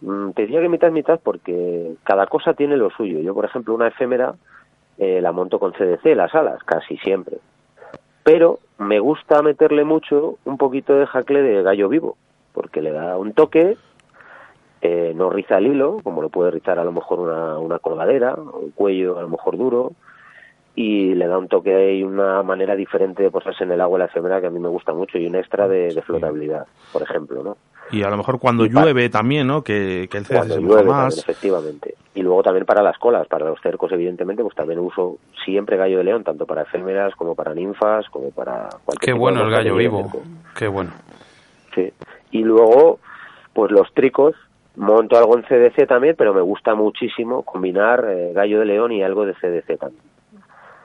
[0.01, 3.19] Mm, Te diría que mitad, mitad porque cada cosa tiene lo suyo.
[3.19, 4.35] Yo, por ejemplo, una efémera
[4.97, 7.37] eh, la monto con CDC, las alas, casi siempre.
[8.27, 12.17] Pero me gusta meterle mucho un poquito de jacle de gallo vivo,
[12.51, 13.77] porque le da un toque
[14.81, 18.35] eh, no riza el hilo, como lo puede rizar a lo mejor una, una colgadera,
[18.35, 19.93] un cuello a lo mejor duro,
[20.75, 24.05] y le da un toque y una manera diferente de posarse en el agua la
[24.05, 27.43] efemera que a mí me gusta mucho y un extra de, de flotabilidad, por ejemplo,
[27.43, 27.55] ¿no?
[27.91, 29.63] Y a lo mejor cuando Y llueve también, ¿no?
[29.63, 31.17] Que, que el CDC Cuando se llueve, también, más.
[31.17, 31.95] efectivamente.
[32.15, 35.99] Y luego también para las colas, para los cercos, evidentemente, pues también uso siempre gallo
[35.99, 39.45] de león, tanto para efémeras como para ninfas, como para cualquier Qué tipo bueno de
[39.45, 40.11] el gallo vivo.
[40.55, 40.91] Qué bueno.
[41.75, 41.93] Sí.
[42.31, 42.99] Y luego,
[43.53, 44.35] pues los tricos,
[44.75, 49.03] monto algo en CDC también, pero me gusta muchísimo combinar eh, gallo de león y
[49.03, 50.03] algo de CDC también.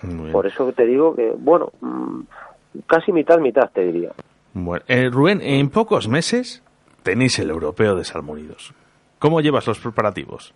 [0.03, 0.33] Muy bien.
[0.33, 2.21] Por eso te digo que, bueno, mm,
[2.87, 4.11] casi mitad, mitad te diría.
[4.55, 6.63] Bueno, eh, Rubén, en pocos meses
[7.03, 8.73] tenéis el europeo de Salmonidos.
[9.19, 10.55] ¿Cómo llevas los preparativos?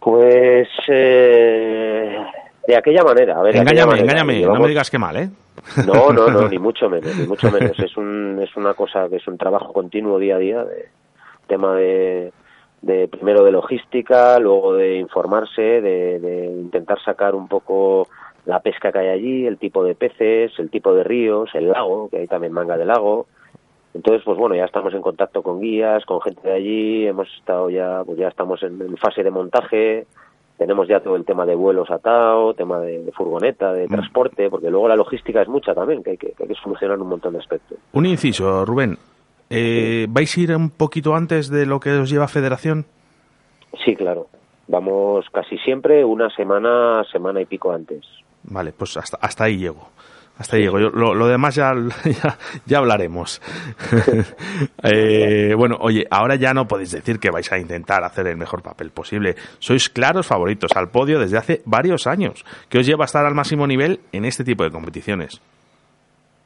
[0.00, 2.16] Pues eh,
[2.66, 3.38] de aquella manera.
[3.38, 4.04] A ver, Engáñame, manera.
[4.04, 5.30] engáñame, no me digas que mal, ¿eh?
[5.86, 7.78] No, no, no, ni mucho menos, ni mucho menos.
[7.78, 10.88] Es, un, es una cosa que es un trabajo continuo día a día, de
[11.48, 12.32] tema de,
[12.82, 18.06] de primero de logística, luego de informarse, de, de intentar sacar un poco
[18.44, 22.08] la pesca que hay allí, el tipo de peces, el tipo de ríos, el lago,
[22.08, 23.26] que hay también manga de lago.
[23.98, 27.68] Entonces, pues bueno, ya estamos en contacto con guías, con gente de allí, hemos estado
[27.68, 30.06] ya, pues ya estamos en, en fase de montaje,
[30.56, 34.70] tenemos ya todo el tema de vuelos atado, tema de, de furgoneta, de transporte, porque
[34.70, 37.32] luego la logística es mucha también, que hay que, que hay que solucionar un montón
[37.32, 37.76] de aspectos.
[37.92, 38.98] Un inciso, Rubén.
[39.50, 42.86] Eh, ¿Vais a ir un poquito antes de lo que os lleva Federación?
[43.84, 44.28] Sí, claro.
[44.68, 48.06] Vamos casi siempre una semana, semana y pico antes.
[48.44, 49.88] Vale, pues hasta, hasta ahí llego.
[50.38, 50.78] Hasta ahí llego.
[50.78, 51.74] Yo- lo, demás ya,
[52.66, 53.40] ya, hablaremos.
[54.82, 58.62] Eh, bueno, oye, ahora ya no podéis decir que vais a intentar hacer el mejor
[58.62, 59.34] papel posible.
[59.58, 63.34] Sois claros favoritos al podio desde hace varios años, que os lleva a estar al
[63.34, 65.40] máximo nivel en este tipo de competiciones.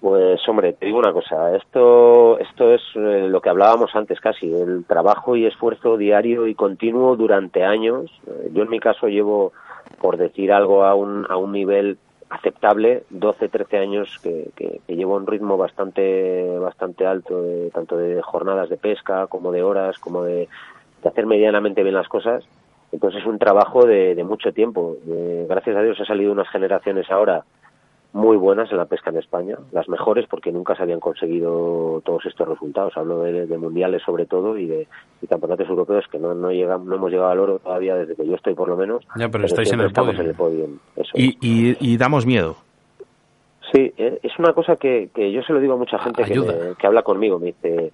[0.01, 4.53] Pues hombre, te digo una cosa, esto, esto es eh, lo que hablábamos antes casi,
[4.53, 8.11] el trabajo y esfuerzo diario y continuo durante años.
[8.27, 9.53] Eh, Yo en mi caso llevo,
[10.01, 11.99] por decir algo, a un, a un nivel
[12.33, 18.23] aceptable, 12, 13 años que, que, que un ritmo bastante, bastante alto, de, tanto de
[18.23, 20.49] jornadas de pesca como de horas, como de,
[21.03, 22.43] de hacer medianamente bien las cosas.
[22.91, 24.97] Entonces es un trabajo de, de mucho tiempo.
[25.07, 27.45] Eh, gracias a Dios ha salido unas generaciones ahora
[28.15, 32.27] muy buenas en la pesca en España, las mejores porque nunca se habían conseguido todos
[32.27, 32.93] estos resultados.
[32.97, 34.87] Hablo de, de mundiales sobre todo y de
[35.23, 38.27] y campeonatos europeos que no no llegan, no hemos llegado al oro todavía desde que
[38.27, 39.03] yo estoy por lo menos.
[39.17, 40.21] Ya, pero estáis en el podio.
[40.21, 40.67] en el podio.
[40.97, 41.37] Eso Y, es.
[41.41, 42.57] y, y damos miedo.
[43.73, 46.33] Sí, eh, es una cosa que, que yo se lo digo a mucha gente que,
[46.35, 46.53] Ayuda.
[46.53, 47.39] me- que habla conmigo.
[47.39, 47.93] Me dice,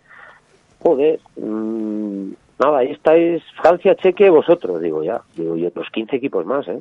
[0.80, 4.80] joder, mm, nada, ahí estáis Francia, Cheque, vosotros.
[4.80, 6.80] Digo, ya, digo, y otros 15 equipos más, ¿eh?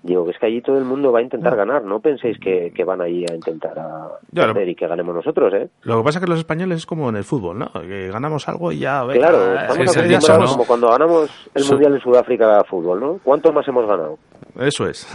[0.00, 2.72] Digo, que es que allí todo el mundo va a intentar ganar, no penséis que,
[2.74, 5.68] que van allí a intentar a y que ganemos nosotros, ¿eh?
[5.82, 7.72] Lo que pasa es que los españoles es como en el fútbol, ¿no?
[7.72, 9.02] Que ganamos algo y ya...
[9.02, 10.52] venga, Claro, eh, estamos acostumbrados ¿no?
[10.52, 13.20] como cuando ganamos el So- Mundial de Sudáfrica de fútbol, ¿no?
[13.24, 14.18] ¿Cuánto más hemos ganado?
[14.56, 15.06] Eso es.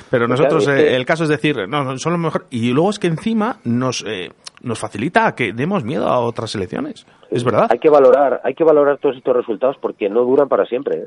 [0.10, 2.46] Pero nosotros, Claro, es eh, el caso es decir, no, no, son lo mejor.
[2.50, 4.30] Y luego es que encima nos, eh,
[4.62, 7.06] nos facilita a que demos miedo a otras selecciones.
[7.30, 7.68] Es verdad.
[7.70, 10.98] Hay que valorar, hay que valorar todos estos resultados porque no duran para siempre.
[10.98, 11.06] ¿eh?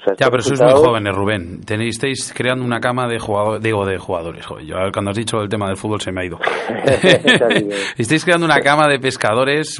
[0.00, 1.60] O sea, Ya, pero sois muy jóvenes, Rubén.
[1.64, 4.46] Tenéis, estáis creando una cama de jugadores, digo, de jugadores.
[4.46, 6.38] Joder, yo cuando has dicho el tema del fútbol se me ha ido.
[7.98, 9.78] estáis creando una cama de pescadores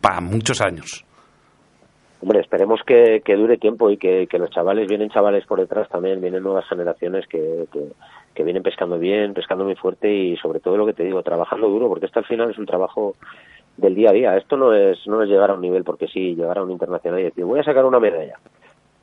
[0.00, 1.04] para muchos años.
[2.20, 5.88] Hombre, esperemos que, que dure tiempo y que, que los chavales, vienen chavales por detrás
[5.90, 7.80] también, vienen nuevas generaciones que, que,
[8.34, 11.68] que vienen pescando bien, pescando muy fuerte y sobre todo lo que te digo, trabajando
[11.68, 13.14] duro, porque esto al final es un trabajo
[13.76, 14.36] del día a día.
[14.36, 17.20] Esto no es, no es llegar a un nivel porque sí, llegar a un internacional
[17.20, 18.38] y decir, voy a sacar una medalla.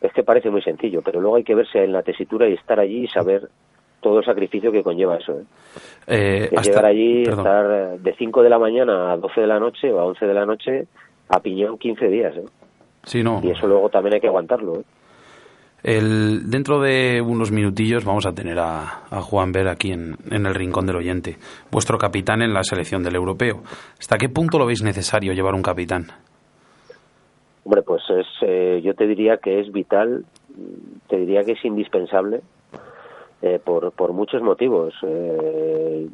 [0.01, 2.79] Es que parece muy sencillo, pero luego hay que verse en la tesitura y estar
[2.79, 3.47] allí y saber
[4.01, 5.33] todo el sacrificio que conlleva eso.
[5.33, 5.43] ¿eh?
[6.07, 7.39] Eh, es hasta- llegar allí, perdón.
[7.39, 10.33] estar de 5 de la mañana a 12 de la noche o a 11 de
[10.33, 10.87] la noche
[11.29, 12.35] a piñón 15 días.
[12.35, 12.45] ¿eh?
[13.03, 13.41] Sí, no.
[13.43, 14.79] Y eso luego también hay que aguantarlo.
[14.79, 14.83] ¿eh?
[15.83, 20.45] El, dentro de unos minutillos vamos a tener a, a Juan Ver aquí en, en
[20.45, 21.37] el rincón del oyente,
[21.71, 23.61] vuestro capitán en la selección del europeo.
[23.99, 26.07] ¿Hasta qué punto lo veis necesario llevar un capitán?
[27.63, 30.25] Hombre, pues es, eh, yo te diría que es vital,
[31.07, 32.41] te diría que es indispensable
[33.41, 36.07] eh, por, por muchos motivos, eh,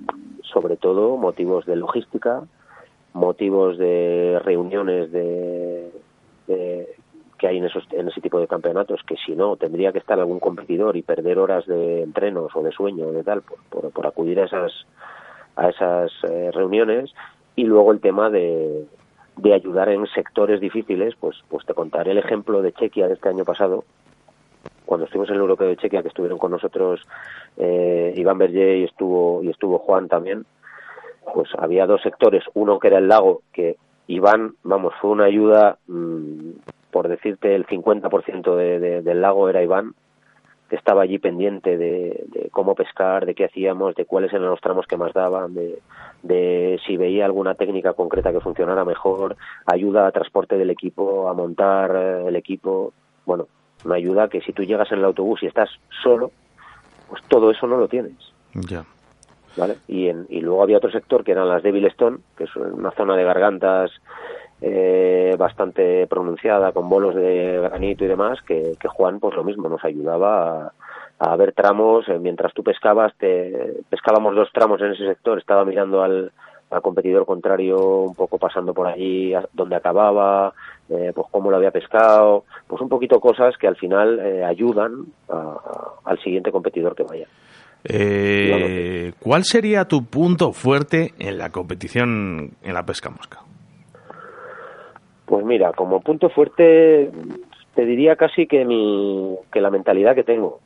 [0.43, 2.43] sobre todo motivos de logística,
[3.13, 5.91] motivos de reuniones de,
[6.47, 6.87] de-
[7.37, 10.19] que hay en, esos, en ese tipo de campeonatos, que si no tendría que estar
[10.19, 13.91] algún competidor y perder horas de entrenos o de sueño o de tal por, por,
[13.91, 14.71] por acudir a esas,
[15.55, 17.13] a esas eh, reuniones.
[17.55, 18.85] Y luego el tema de,
[19.37, 23.29] de ayudar en sectores difíciles, pues, pues te contaré el ejemplo de Chequia de este
[23.29, 23.83] año pasado,
[24.85, 27.01] cuando estuvimos en el Europeo de Chequia, que estuvieron con nosotros
[27.57, 30.45] eh, Iván Berger y estuvo, y estuvo Juan también,
[31.33, 33.75] pues había dos sectores, uno que era el lago, que
[34.07, 36.51] Iván, vamos, fue una ayuda, mm,
[36.91, 39.93] por decirte, el 50% de, de- del lago era Iván,
[40.69, 44.59] que estaba allí pendiente de, de cómo pescar, de qué hacíamos, de cuáles eran los
[44.61, 45.79] tramos que más daban, de,
[46.23, 51.33] de si veía alguna técnica concreta que funcionara mejor, ayuda a transporte del equipo, a
[51.33, 52.93] montar eh, el equipo,
[53.25, 53.47] bueno,
[53.85, 55.69] una ayuda que si tú llegas en el autobús y estás
[56.03, 56.31] solo,
[57.09, 58.15] pues todo eso no lo tienes.
[58.53, 58.83] Ya.
[59.55, 59.77] ¿vale?
[59.87, 62.91] Y, en- y luego había otro sector que eran las Devil Stone, que es una
[62.91, 63.91] zona de gargantas
[64.61, 69.69] eh, bastante pronunciada, con bolos de granito y demás, que, que Juan, pues lo mismo,
[69.69, 70.71] nos ayudaba
[71.19, 75.37] a, a ver tramos, eh, mientras tú pescabas, te, pescábamos dos tramos en ese sector,
[75.37, 76.31] estaba mirando al,
[76.69, 80.53] al competidor contrario un poco pasando por allí donde acababa,
[80.89, 85.05] eh, pues cómo lo había pescado, pues un poquito cosas que al final eh, ayudan
[85.29, 87.27] a- a- al siguiente competidor que vaya.
[87.83, 93.39] Eh, ¿Cuál sería tu punto fuerte en la competición en la pesca mosca?
[95.27, 97.11] Pues mira, como punto fuerte
[97.75, 100.59] te diría casi que mi que la mentalidad que tengo,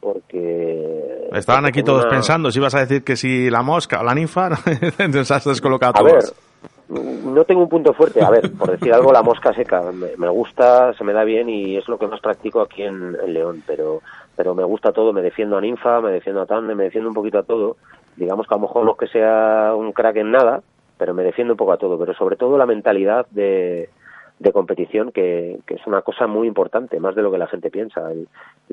[0.00, 4.04] porque Estaban aquí todos una- pensando si ibas a decir que si la mosca o
[4.04, 4.48] la ninfa,
[4.98, 6.22] entonces has descolocado a A ver,
[6.88, 8.22] no tengo un punto fuerte.
[8.24, 11.48] A ver, por decir algo, la mosca seca me, me gusta, se me da bien
[11.48, 13.62] y es lo que más practico aquí en, en León.
[13.66, 14.00] Pero,
[14.36, 15.12] pero me gusta todo.
[15.12, 17.76] Me defiendo a ninfa, me defiendo a tande, me defiendo un poquito a todo.
[18.14, 20.62] Digamos que a lo mejor no es que sea un crack en nada,
[20.98, 21.98] pero me defiendo un poco a todo.
[21.98, 23.88] Pero sobre todo la mentalidad de,
[24.38, 27.70] de competición, que, que es una cosa muy importante, más de lo que la gente
[27.70, 28.10] piensa.
[28.10, 28.28] El,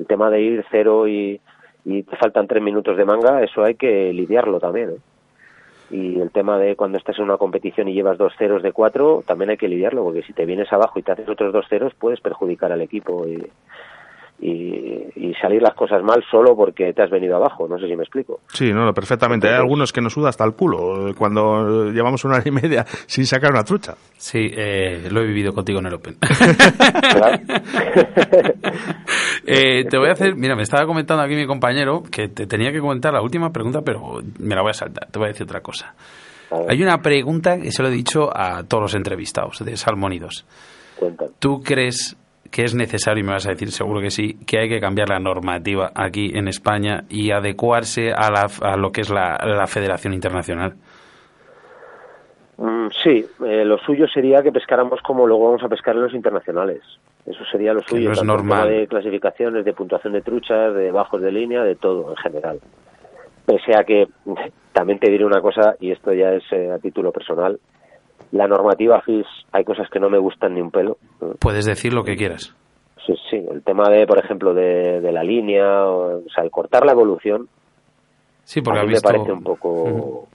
[0.06, 1.40] tema de ir cero y,
[1.84, 4.90] y te faltan tres minutos de manga, eso hay que lidiarlo también.
[4.90, 4.98] ¿eh?
[5.90, 9.22] y el tema de cuando estás en una competición y llevas dos ceros de cuatro
[9.26, 11.94] también hay que lidiarlo porque si te vienes abajo y te haces otros dos ceros
[11.94, 13.46] puedes perjudicar al equipo y,
[14.40, 17.96] y, y salir las cosas mal solo porque te has venido abajo no sé si
[17.96, 19.48] me explico Sí, no, perfectamente.
[19.48, 22.84] Hay algunos que nos suda hasta el culo eh, cuando llevamos una hora y media
[23.06, 23.94] sin sacar una trucha.
[24.16, 26.16] Sí, eh, lo he vivido contigo en el Open.
[29.46, 32.72] Eh, te voy a hacer, mira, me estaba comentando aquí mi compañero que te tenía
[32.72, 35.10] que comentar la última pregunta, pero me la voy a saltar.
[35.10, 35.94] Te voy a decir otra cosa.
[36.68, 40.46] Hay una pregunta que se lo he dicho a todos los entrevistados de Salmónidos.
[40.98, 41.32] cuéntame.
[41.38, 42.16] ¿Tú crees
[42.54, 45.08] que es necesario, y me vas a decir seguro que sí, que hay que cambiar
[45.08, 49.66] la normativa aquí en España y adecuarse a, la, a lo que es la, la
[49.66, 50.74] Federación Internacional?
[52.56, 56.14] Mm, sí eh, lo suyo sería que pescáramos como luego vamos a pescar en los
[56.14, 56.82] internacionales
[57.26, 58.68] eso sería lo suyo no es normal.
[58.68, 62.60] de clasificaciones de puntuación de truchas de bajos de línea de todo en general
[63.44, 64.06] pese a que
[64.72, 67.58] también te diré una cosa y esto ya es eh, a título personal
[68.34, 71.34] la normativa FIS hay cosas que no me gustan ni un pelo ¿no?
[71.40, 72.54] Puedes decir lo que quieras.
[73.06, 76.50] sí, sí, el tema de, por ejemplo, de, de la línea, o, o sea, el
[76.50, 77.48] cortar la evolución,
[78.44, 79.08] Sí, porque a mí visto...
[79.08, 80.28] me parece un poco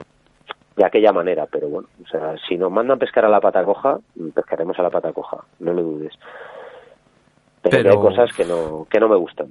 [0.76, 3.98] de aquella manera, pero bueno, o sea, si nos mandan pescar a la pata coja,
[4.34, 6.12] pescaremos a la pata coja, no lo dudes.
[7.62, 9.48] Pero, hay cosas que no, que no me gustan.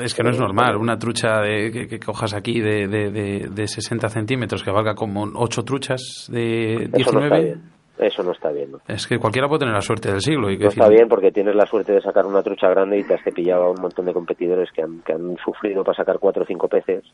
[0.00, 3.48] Es que no es normal, una trucha de, que, que cojas aquí de, de, de,
[3.50, 7.60] de 60 centímetros que valga como 8 truchas de Eso no está 19.
[7.98, 8.72] Eso no está bien.
[8.72, 8.78] ¿no?
[8.88, 10.50] Es que cualquiera puede tener la suerte del siglo.
[10.50, 12.98] Y que No decir- está bien porque tienes la suerte de sacar una trucha grande
[12.98, 15.96] y te has cepillado a un montón de competidores que han, que han sufrido para
[15.96, 17.04] sacar cuatro o cinco peces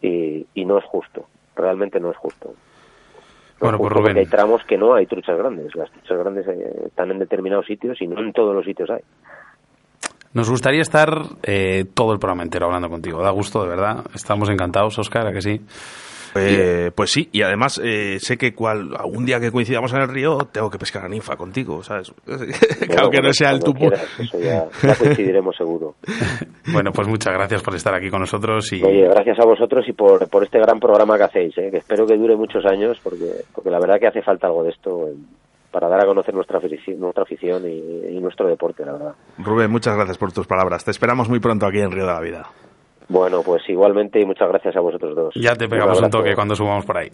[0.00, 1.26] y, y no es justo.
[1.56, 2.48] Realmente no es justo.
[2.50, 2.54] No
[3.60, 4.18] Bueno, es pues Rubén.
[4.18, 5.74] hay tramos que no hay truchas grandes.
[5.74, 9.00] Las truchas grandes eh, están en determinados sitios y no en todos los sitios hay.
[10.34, 11.08] Nos gustaría estar
[11.42, 13.22] eh, todo el programa entero hablando contigo.
[13.22, 14.04] Da gusto, de verdad.
[14.14, 15.60] Estamos encantados, Oscar, ¿a que sí?
[16.34, 20.08] Eh, pues sí, y además eh, sé que cual, algún día que coincidamos en el
[20.08, 22.12] río tengo que pescar a ninfa contigo, ¿sabes?
[22.24, 25.94] claro que no Bueno, sea el quieras, Eso ya, ya coincidiremos seguro.
[26.72, 29.92] Bueno, pues muchas gracias por estar aquí con nosotros y Oye, gracias a vosotros y
[29.92, 31.70] por, por este gran programa que hacéis, ¿eh?
[31.70, 34.70] que espero que dure muchos años porque, porque la verdad que hace falta algo de
[34.70, 35.10] esto
[35.70, 39.14] para dar a conocer nuestra afición, nuestra afición y, y nuestro deporte, la verdad.
[39.38, 40.84] Rubén, muchas gracias por tus palabras.
[40.84, 42.50] Te esperamos muy pronto aquí en Río de la Vida.
[43.08, 45.34] Bueno, pues igualmente y muchas gracias a vosotros dos.
[45.34, 47.08] ya te pegamos un toque cuando subamos por ahí.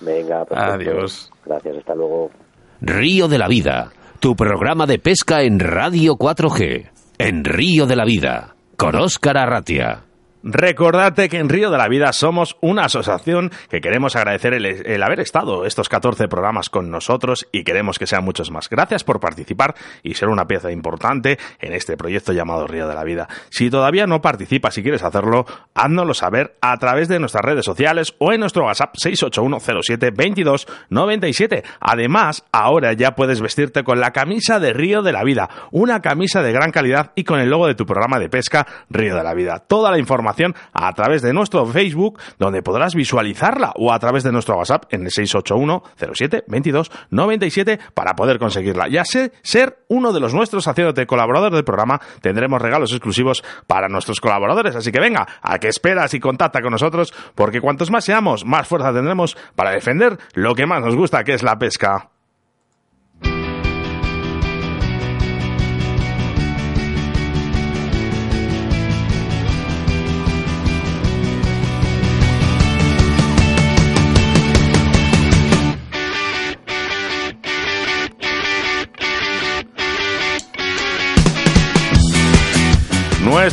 [0.00, 0.90] Venga, perfecto.
[0.90, 1.30] Adiós.
[1.44, 2.30] Gracias, hasta luego.
[2.80, 8.04] Río de la Vida, tu programa de pesca en Radio 4G, en Río de la
[8.04, 10.03] Vida, con Óscar Arratia.
[10.46, 15.02] Recordarte que en Río de la Vida somos una asociación que queremos agradecer el, el
[15.02, 18.68] haber estado estos 14 programas con nosotros y queremos que sean muchos más.
[18.68, 23.04] Gracias por participar y ser una pieza importante en este proyecto llamado Río de la
[23.04, 23.26] Vida.
[23.48, 28.14] Si todavía no participas y quieres hacerlo, háznoslo saber a través de nuestras redes sociales
[28.18, 31.62] o en nuestro WhatsApp 681072297.
[31.80, 36.42] Además, ahora ya puedes vestirte con la camisa de Río de la Vida, una camisa
[36.42, 39.32] de gran calidad y con el logo de tu programa de pesca Río de la
[39.32, 39.64] Vida.
[39.66, 40.33] Toda la información
[40.72, 45.02] a través de nuestro Facebook, donde podrás visualizarla, o a través de nuestro WhatsApp en
[45.02, 48.86] el 681-07-22-97 para poder conseguirla.
[48.88, 53.88] Ya sé, ser uno de los nuestros haciéndote colaborador del programa, tendremos regalos exclusivos para
[53.88, 54.76] nuestros colaboradores.
[54.76, 58.68] Así que venga, a que esperas y contacta con nosotros, porque cuantos más seamos, más
[58.68, 62.10] fuerza tendremos para defender lo que más nos gusta, que es la pesca.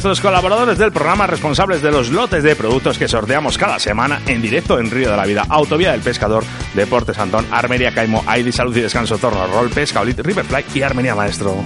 [0.03, 4.41] Nuestros colaboradores del programa responsables de los lotes de productos que sorteamos cada semana en
[4.41, 6.43] directo en Río de la Vida, Autovía del Pescador,
[6.73, 11.13] Deportes Antón, Armería Caimo, Aidi Salud y Descanso, Torno Roll, Pesca Olit, Riverfly y Armería
[11.13, 11.63] Maestro.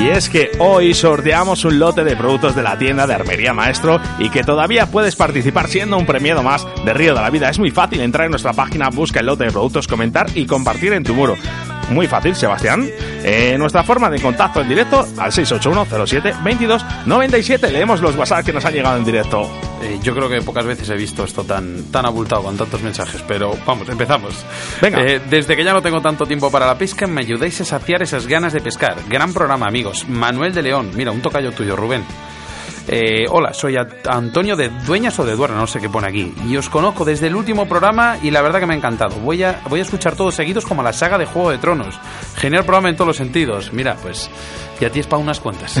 [0.00, 4.00] Y es que hoy sorteamos un lote de productos de la tienda de Armería Maestro
[4.20, 7.50] y que todavía puedes participar siendo un premiado más de Río de la Vida.
[7.50, 10.92] Es muy fácil entrar en nuestra página, busca el lote de productos, comentar y compartir
[10.92, 11.36] en tu muro.
[11.90, 12.88] Muy fácil, Sebastián.
[13.22, 17.70] Eh, nuestra forma de contacto en directo al 681-07-22-97.
[17.70, 19.50] Leemos los WhatsApp que nos han llegado en directo.
[19.82, 23.22] Eh, yo creo que pocas veces he visto esto tan, tan abultado con tantos mensajes,
[23.26, 24.34] pero vamos, empezamos.
[24.80, 25.02] Venga.
[25.02, 28.02] Eh, desde que ya no tengo tanto tiempo para la pesca, me ayudáis a saciar
[28.02, 28.96] esas ganas de pescar.
[29.08, 30.06] Gran programa, amigos.
[30.08, 32.04] Manuel de León, mira, un tocayo tuyo, Rubén.
[32.86, 36.34] Eh, hola, soy Antonio de Dueñas o de Duerna, no sé qué pone aquí.
[36.46, 39.16] Y os conozco desde el último programa y la verdad que me ha encantado.
[39.16, 41.98] Voy a, voy a escuchar todos seguidos como la saga de Juego de Tronos.
[42.36, 43.72] Genial programa en todos los sentidos.
[43.72, 44.28] Mira, pues
[44.80, 45.80] ya tienes para unas cuantas.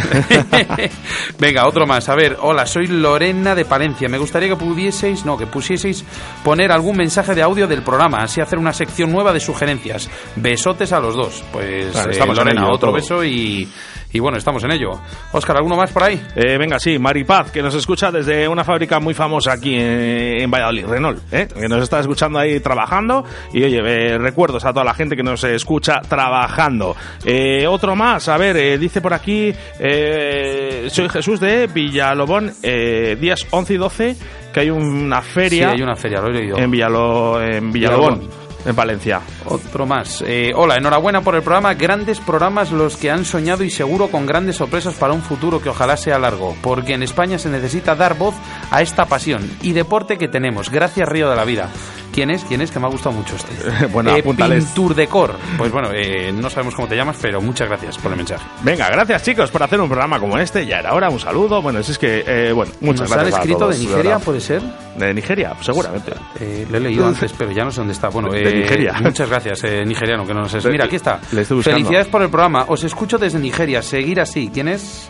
[1.38, 2.08] Venga, otro más.
[2.08, 4.08] A ver, hola, soy Lorena de Palencia.
[4.08, 6.04] Me gustaría que pudieseis, no, que pusieseis
[6.42, 10.08] poner algún mensaje de audio del programa, así hacer una sección nueva de sugerencias.
[10.36, 11.44] Besotes a los dos.
[11.52, 12.92] Pues Vale, eh, Lorena, otro todo.
[12.92, 13.68] beso y,
[14.14, 14.92] y bueno, estamos en ello.
[15.32, 16.22] Óscar, ¿alguno más por ahí?
[16.36, 20.50] Eh, venga, sí, Maripaz, que nos escucha desde una fábrica muy famosa aquí en, en
[20.50, 21.48] Valladolid, Renault, ¿eh?
[21.52, 23.24] que nos está escuchando ahí trabajando.
[23.52, 26.94] Y oye, eh, recuerdos a toda la gente que nos escucha trabajando.
[27.24, 33.46] Eh, otro más, a ver, eh, dice por aquí, eh, soy Jesús de Villalobón, días
[33.50, 34.16] 11 y 12,
[34.52, 36.56] que hay una feria Sí, hay una feria, lo he leído.
[36.56, 38.43] en, Villalo, en Villalobón, Villalobón.
[38.64, 39.20] En Valencia.
[39.46, 40.22] Otro más.
[40.26, 41.74] Eh, hola, enhorabuena por el programa.
[41.74, 45.68] Grandes programas los que han soñado y seguro con grandes sorpresas para un futuro que
[45.68, 46.56] ojalá sea largo.
[46.62, 48.34] Porque en España se necesita dar voz
[48.70, 50.70] a esta pasión y deporte que tenemos.
[50.70, 51.70] Gracias, Río de la Vida.
[52.14, 52.44] ¿Quién es?
[52.44, 52.70] ¿Quién es?
[52.70, 53.86] Que me ha gustado mucho este.
[53.92, 54.14] Bueno.
[54.22, 55.34] Pintur Decor.
[55.58, 58.44] Pues bueno, eh, no sabemos cómo te llamas, pero muchas gracias por el mensaje.
[58.62, 60.64] Venga, gracias chicos por hacer un programa como este.
[60.64, 61.60] Ya era hora, un saludo.
[61.60, 63.34] Bueno, si es que, eh, bueno, muchas ¿Nos gracias.
[63.34, 64.62] han a escrito todos, de Nigeria, puede ser?
[64.96, 66.12] De Nigeria, seguramente.
[66.40, 68.10] Eh, lo he leído antes, pero ya no sé dónde está.
[68.10, 68.94] Bueno, De eh, Nigeria.
[69.02, 70.64] Muchas gracias, eh, nigeriano, que no nos es.
[70.66, 71.20] Mira, aquí está.
[71.32, 71.78] Le estoy buscando.
[71.78, 72.66] Felicidades por el programa.
[72.68, 73.82] Os escucho desde Nigeria.
[73.82, 74.50] Seguir así.
[74.54, 75.08] ¿Quién es?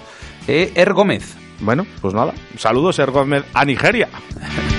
[0.48, 1.36] Eh, Er Gómez.
[1.60, 2.32] Bueno, pues nada.
[2.56, 4.08] Saludos, Er Gómez, a Nigeria.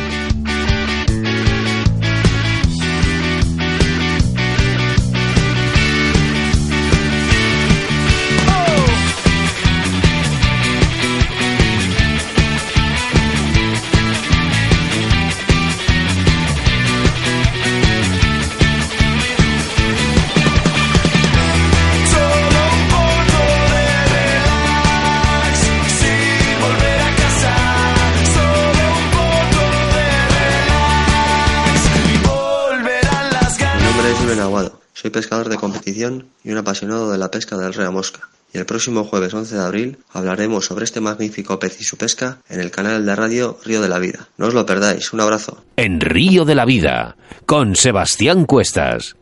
[35.96, 38.30] y un apasionado de la pesca del río Mosca.
[38.54, 42.38] Y el próximo jueves 11 de abril hablaremos sobre este magnífico pez y su pesca
[42.48, 44.30] en el canal de radio Río de la Vida.
[44.38, 45.64] No os lo perdáis, un abrazo.
[45.76, 49.16] En Río de la Vida, con Sebastián Cuestas.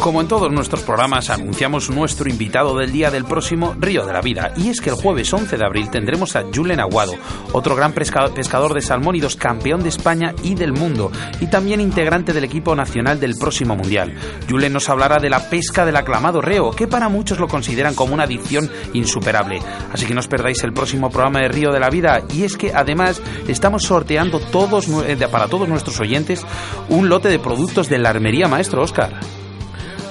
[0.00, 4.22] Como en todos nuestros programas, anunciamos nuestro invitado del día del próximo Río de la
[4.22, 4.50] Vida.
[4.56, 7.12] Y es que el jueves 11 de abril tendremos a Julen Aguado,
[7.52, 12.32] otro gran pesca- pescador de salmónidos, campeón de España y del mundo, y también integrante
[12.32, 14.14] del equipo nacional del próximo Mundial.
[14.48, 18.14] Julen nos hablará de la pesca del aclamado reo, que para muchos lo consideran como
[18.14, 19.60] una adicción insuperable.
[19.92, 22.22] Así que no os perdáis el próximo programa de Río de la Vida.
[22.32, 26.44] Y es que además estamos sorteando todos, eh, para todos nuestros oyentes
[26.88, 29.12] un lote de productos de la Armería Maestro Oscar.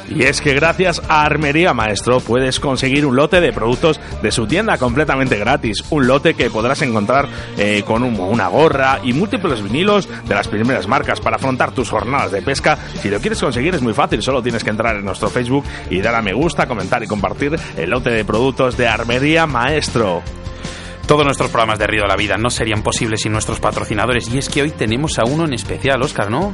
[0.10, 4.48] Y es que gracias a Armería Maestro puedes conseguir un lote de productos de su
[4.48, 5.84] tienda completamente gratis.
[5.92, 10.48] Un lote que podrás encontrar eh, con un- una gorra y múltiples vinilos de las
[10.48, 12.78] primeras marcas para afrontar tus jornadas de pesca.
[13.02, 16.02] Si lo quieres conseguir es muy fácil, solo tienes que entrar en nuestro Facebook y
[16.02, 20.24] dar a me gusta, comentar y compartir el lote de productos de Armería Maestro.
[21.08, 24.38] Todos nuestros programas de Río de la Vida no serían posibles sin nuestros patrocinadores y
[24.40, 26.54] es que hoy tenemos a uno en especial, Oscar, ¿no?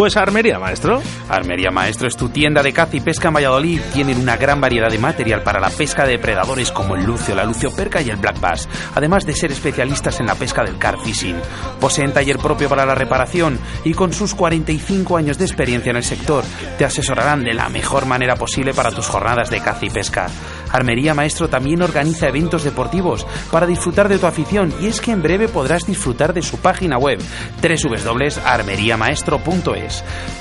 [0.00, 1.02] Pues Armería Maestro.
[1.28, 3.82] Armería Maestro es tu tienda de caza y pesca en Valladolid.
[3.92, 7.44] Tienen una gran variedad de material para la pesca de depredadores como el lucio, la
[7.44, 10.96] lucio perca y el black bass, además de ser especialistas en la pesca del car
[11.04, 11.36] fishing.
[11.78, 16.02] Poseen taller propio para la reparación y con sus 45 años de experiencia en el
[16.02, 16.44] sector
[16.78, 20.28] te asesorarán de la mejor manera posible para tus jornadas de caza y pesca.
[20.72, 25.20] Armería Maestro también organiza eventos deportivos para disfrutar de tu afición y es que en
[25.20, 27.20] breve podrás disfrutar de su página web
[27.60, 29.89] www.armeriamaestro.es.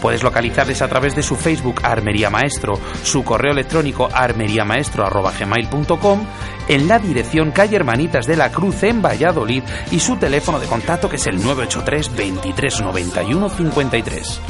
[0.01, 6.25] Puedes localizarles a través de su Facebook Armería Maestro, su correo electrónico armeriamaestro@gmail.com,
[6.67, 11.09] en la dirección calle Hermanitas de la Cruz en Valladolid y su teléfono de contacto
[11.09, 14.41] que es el 983 23 91 53.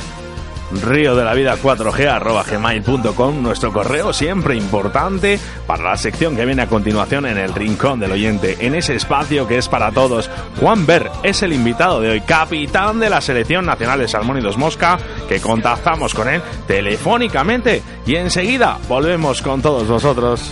[0.72, 6.46] Río de la Vida 4G arroba gmail.com, nuestro correo siempre importante para la sección que
[6.46, 10.30] viene a continuación en el rincón del oyente, en ese espacio que es para todos.
[10.60, 14.98] Juan Ver es el invitado de hoy, capitán de la Selección Nacional de Salmónidos Mosca,
[15.28, 20.52] que contactamos con él telefónicamente y enseguida volvemos con todos vosotros.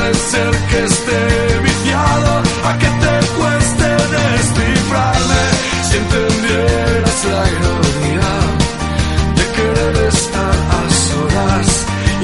[0.00, 5.42] puede ser que esté viciado, a que te cueste descifrarme.
[5.86, 8.32] Si entendieras la ironía
[9.36, 11.68] de querer estar a solas,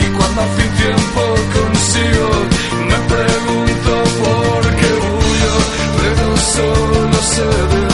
[0.03, 1.22] y cuando hace un tiempo
[1.57, 2.31] consigo,
[2.91, 5.55] me pregunto por qué huyo,
[5.99, 7.86] pero solo sé decirlo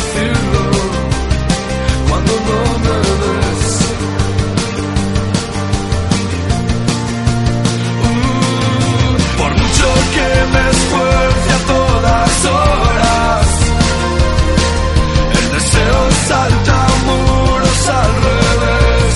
[15.39, 19.15] El deseo salta muros al revés.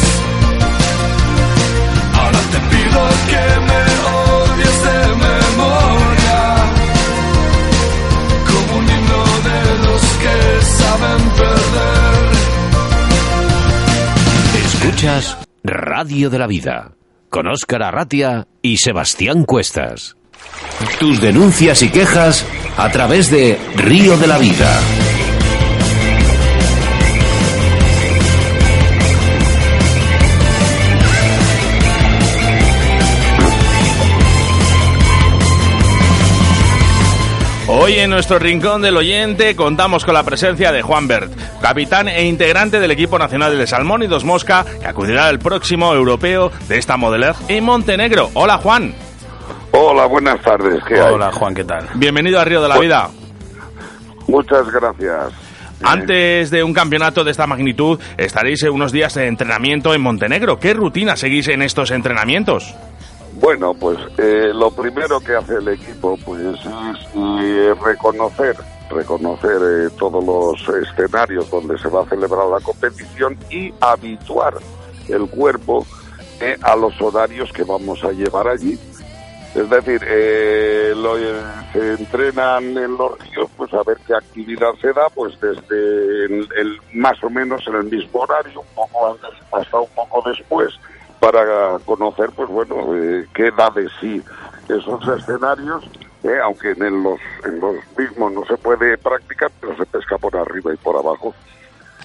[2.14, 3.00] Ahora te pido
[3.30, 3.80] que me
[4.14, 6.40] odies de memoria.
[8.50, 10.36] Como un himno de los que
[10.78, 12.34] saben perder.
[14.64, 15.24] Escuchas
[15.64, 16.92] Radio de la Vida
[17.28, 20.16] con Óscar Arratia y Sebastián Cuestas.
[20.98, 22.44] Tus denuncias y quejas
[22.76, 24.80] a través de Río de la Vida.
[37.68, 42.24] Hoy en nuestro rincón del oyente contamos con la presencia de Juan Bert, capitán e
[42.24, 46.78] integrante del equipo nacional de Salmón y Dos Mosca, que acudirá al próximo europeo de
[46.78, 48.30] esta modeler en Montenegro.
[48.34, 48.94] Hola Juan.
[49.78, 50.82] Hola, buenas tardes.
[50.84, 51.12] ¿Qué hay?
[51.12, 51.86] Hola Juan, ¿qué tal?
[51.96, 53.10] Bienvenido a Río de la Vida.
[54.26, 55.32] Muchas gracias.
[55.84, 60.58] Antes de un campeonato de esta magnitud, estaréis en unos días de entrenamiento en Montenegro.
[60.58, 62.74] ¿Qué rutina seguís en estos entrenamientos?
[63.34, 66.66] Bueno, pues eh, lo primero que hace el equipo pues es
[67.14, 68.56] eh, reconocer
[68.88, 74.54] reconocer eh, todos los escenarios donde se va a celebrar la competición y habituar
[75.08, 75.84] el cuerpo
[76.40, 78.78] eh, a los horarios que vamos a llevar allí.
[79.56, 81.40] Es decir, eh, lo- eh,
[81.72, 86.48] se entrenan en los ríos, pues a ver qué actividad se da, pues desde el,
[86.56, 90.74] el- más o menos en el mismo horario, un poco antes hasta un poco después,
[91.20, 94.22] para conocer, pues bueno, eh, qué da de sí
[94.68, 95.84] esos escenarios,
[96.24, 100.36] eh, aunque en los, en los mismos no se puede practicar, pero se pesca por
[100.36, 101.34] arriba y por abajo.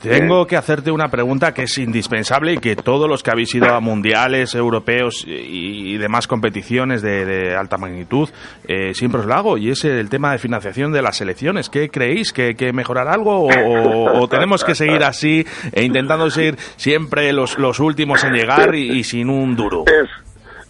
[0.02, 3.74] Tengo que hacerte una pregunta que es indispensable y que todos los que habéis ido
[3.74, 8.30] a mundiales, europeos y, y demás competiciones de, de alta magnitud
[8.68, 11.70] eh, siempre os la hago y es el tema de financiación de las selecciones.
[11.70, 12.34] ¿Qué creéis?
[12.34, 17.80] ¿Que, que mejorar algo o, tenemos que seguir así e intentando ser siempre los, los
[17.80, 19.84] últimos en llegar y, y sin un duro?
[19.88, 20.10] Es,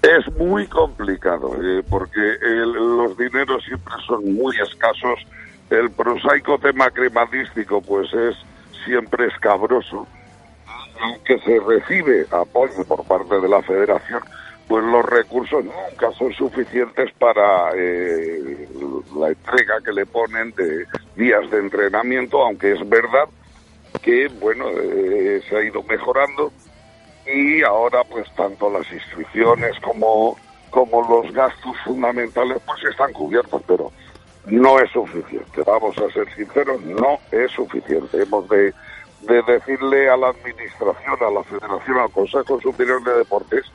[0.02, 5.20] es muy complicado, eh, porque el- los dineros siempre son muy escasos.
[5.70, 8.36] El prosaico tema cremadístico, pues es
[8.86, 10.08] siempre escabroso.
[11.02, 14.22] Aunque se recibe apoyo por parte de la federación,
[14.68, 18.70] pues los recursos nunca son suficientes para eh,
[19.18, 23.28] la entrega que le ponen de días de entrenamiento, aunque es verdad
[24.02, 26.52] que, bueno, eh, se ha ido mejorando
[27.26, 30.38] y ahora pues tanto las inscripciones como,
[30.70, 33.92] como los gastos fundamentales pues están cubiertos, pero
[34.46, 35.62] no es suficiente.
[35.66, 38.22] Vamos a ser sinceros, no es suficiente.
[38.24, 38.74] Hemos de,
[39.22, 43.66] de decirle a la administración, a la federación, al Consejo Superior de Deportes,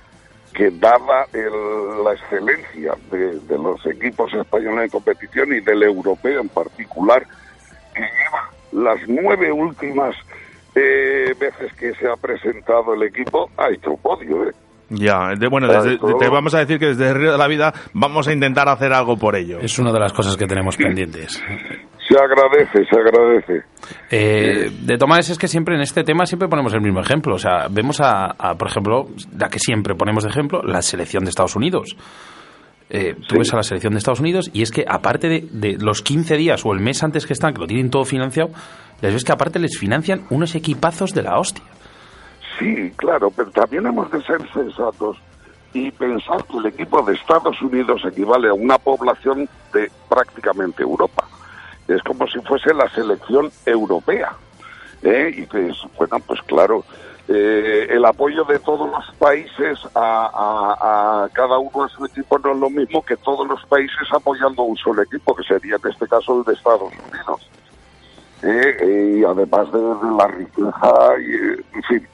[0.52, 6.40] que dada el- la excelencia de, de los equipos españoles en competición y del europeo
[6.40, 7.26] en particular,
[7.94, 10.16] que lleva las nueve últimas
[10.74, 14.48] eh, veces que se ha presentado el equipo, ha hecho podio.
[14.48, 14.52] ¿eh?
[14.88, 18.28] Ya, de- bueno, desde- te vamos a decir que desde Río de la Vida vamos
[18.28, 19.58] a intentar hacer algo por ello.
[19.60, 21.42] Es una de las cosas que tenemos pendientes.
[22.08, 23.64] Se agradece, se agradece.
[24.12, 27.34] Eh, de todas es que siempre en este tema siempre ponemos el mismo ejemplo.
[27.34, 31.24] O sea, vemos a, a, por ejemplo, la que siempre ponemos de ejemplo, la selección
[31.24, 31.96] de Estados Unidos.
[32.88, 35.76] Eh, tú ves a la selección de Estados Unidos y es que aparte de, de
[35.84, 38.50] los 15 días o el mes antes que están, que lo tienen todo financiado,
[39.02, 41.64] les ves que aparte les financian unos equipazos de la hostia.
[42.58, 45.18] Sí, claro, pero también hemos de ser sensatos
[45.72, 51.24] y pensar que el equipo de Estados Unidos equivale a una población de prácticamente Europa.
[51.86, 54.32] Es como si fuese la selección europea.
[55.02, 55.30] ¿eh?
[55.36, 56.82] Y que es, bueno, pues claro,
[57.28, 62.38] eh, el apoyo de todos los países a, a- a cada uno a su equipo
[62.38, 65.76] no es lo mismo que todos los países apoyando a un solo equipo, que sería
[65.82, 67.50] en este caso el de Estados Unidos.
[68.42, 69.16] ¿eh?
[69.18, 72.08] y además de, de la riqueza, y, en fin,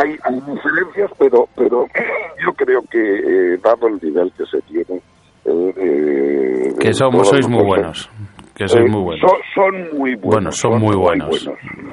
[0.00, 1.86] hay, hay diferencias, pero pero
[2.44, 5.00] yo creo que eh, dado el nivel que se tiene,
[5.44, 8.10] eh, Que somos, sois muy buenos.
[8.54, 9.30] Que sois eh, muy buenos.
[9.30, 10.34] Son, son muy buenos.
[10.34, 11.48] Bueno, son muy buenos.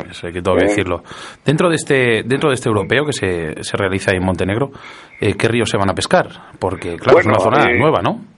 [0.10, 1.04] Eso hay que todo que decirlo.
[1.44, 4.72] Dentro de este dentro de este europeo que se, se realiza en Montenegro,
[5.20, 6.28] ¿qué ríos se van a pescar?
[6.60, 8.36] Porque, claro, es una zona nueva, ¿no?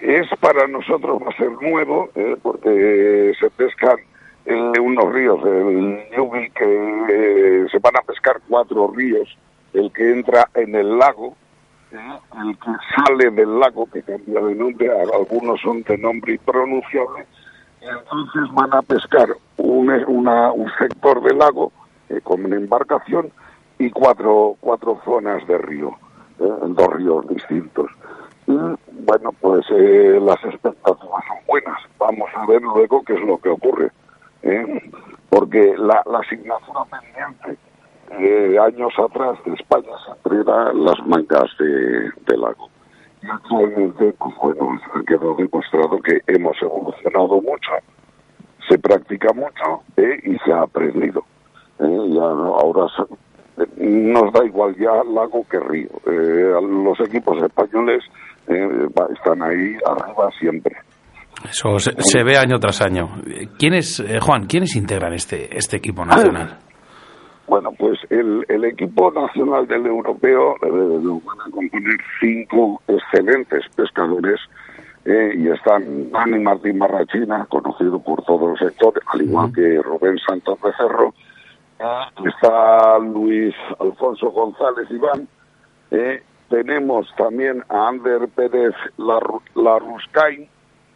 [0.00, 3.96] Es para nosotros va a ser nuevo, eh, porque se pescan
[4.44, 6.64] en unos ríos, el Yubi, que
[7.10, 9.28] eh, se van a pescar cuatro ríos,
[9.74, 11.36] el que entra en el lago,
[11.92, 17.26] eh, el que sale del lago, que cambia de nombre, algunos son de nombre impronunciable,
[17.80, 19.28] entonces van a pescar
[19.58, 21.70] un, una- un sector del lago
[22.08, 23.30] eh, con una embarcación
[23.78, 25.90] y cuatro, cuatro zonas de río,
[26.40, 27.90] eh, dos ríos distintos.
[28.46, 31.78] Y bueno, pues eh, las expectativas son buenas.
[31.98, 33.90] Vamos a ver luego qué es lo que ocurre.
[34.42, 34.90] ¿Eh?
[35.30, 37.56] Porque la, la asignatura pendiente
[38.18, 39.92] eh, años atrás de España
[40.24, 42.68] era las mangas de, del lago.
[43.22, 47.72] Y actualmente, pues bueno, ha quedado demostrado que hemos evolucionado mucho,
[48.68, 50.20] se practica mucho ¿eh?
[50.24, 51.24] y se ha aprendido.
[51.80, 51.84] ¿eh?
[52.10, 52.86] Ya no- ahora
[53.76, 55.88] nos da igual ya lago que río.
[56.06, 58.04] Eh, los equipos españoles
[58.46, 60.76] eh, están ahí arriba siempre.
[61.44, 63.08] Eso se, se ve año tras año.
[63.58, 66.58] ¿Quiénes, eh, Juan, quiénes integran este, este equipo nacional?
[67.48, 73.64] Bueno, pues el, el equipo nacional del europeo eh, lo van a componer cinco excelentes
[73.74, 74.38] pescadores
[75.06, 80.18] eh, y están Dani Martín Marrachina, conocido por todo el sector, al igual que Rubén
[80.28, 81.14] Santos Becerro.
[82.26, 85.26] Está Luis Alfonso González Iván.
[85.90, 90.48] eh, tenemos también a Ander Pérez Larru- Larruscain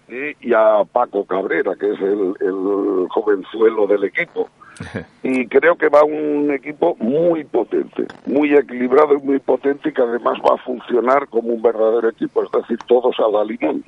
[0.09, 4.49] y a Paco Cabrera, que es el, el jovenzuelo del equipo
[5.23, 10.03] y creo que va un equipo muy potente, muy equilibrado y muy potente y que
[10.03, 13.85] además va a funcionar como un verdadero equipo, es decir, todos a la limón.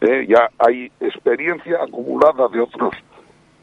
[0.00, 2.94] Eh, ya hay experiencia acumulada de otros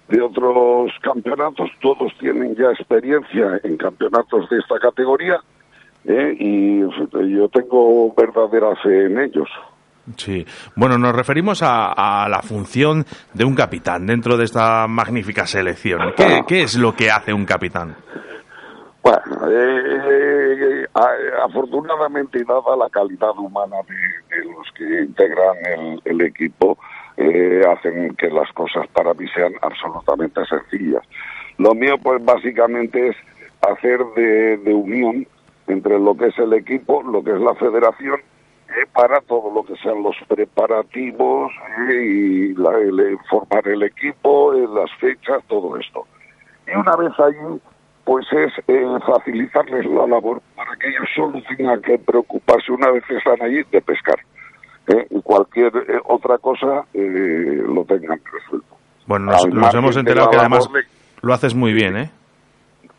[0.08, 5.40] de otros campeonatos, todos tienen ya experiencia en campeonatos de esta categoría
[6.06, 9.48] eh, y yo tengo verdadera fe en ellos.
[10.18, 10.46] Sí.
[10.76, 16.14] Bueno, nos referimos a, a la función de un capitán dentro de esta magnífica selección.
[16.48, 17.96] ¿Qué, es lo que hace un capitán?
[19.02, 26.02] Bueno, eh, a- afortunadamente y dada la calidad humana de, de los que integran el,
[26.06, 26.78] el equipo,
[27.18, 31.04] eh, hacen que las cosas para mí sean absolutamente sencillas.
[31.58, 33.16] Lo mío, pues básicamente es
[33.62, 35.28] hacer de, de unión
[35.68, 38.20] entre lo que es el equipo, lo que es la federación,
[38.70, 41.52] eh, para todo lo que sean los preparativos
[41.90, 46.06] eh, y la- el- formar el equipo, eh, las fechas, todo esto.
[46.68, 47.60] Y una vez allí,
[48.06, 53.04] pues es eh, facilitarles la labor para que ellos solo tengan que preocuparse una vez
[53.06, 54.20] que están allí de pescar.
[54.88, 55.08] ¿eh?
[55.10, 55.72] Y cualquier
[56.06, 58.76] otra cosa eh, lo tengan resuelto.
[59.08, 60.82] Bueno, nos, hemos enterado que además de-
[61.22, 62.10] lo haces muy bien, ¿eh?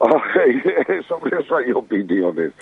[1.08, 2.52] Sobre eso hay opiniones.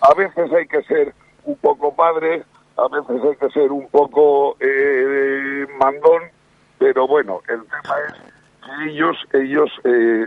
[0.00, 1.14] A veces hay que ser
[1.44, 2.42] un poco padre,
[2.76, 6.22] a veces hay que ser un poco eh, mandón,
[6.78, 8.14] pero bueno, el tema es
[8.64, 10.26] que ellos, ellos eh,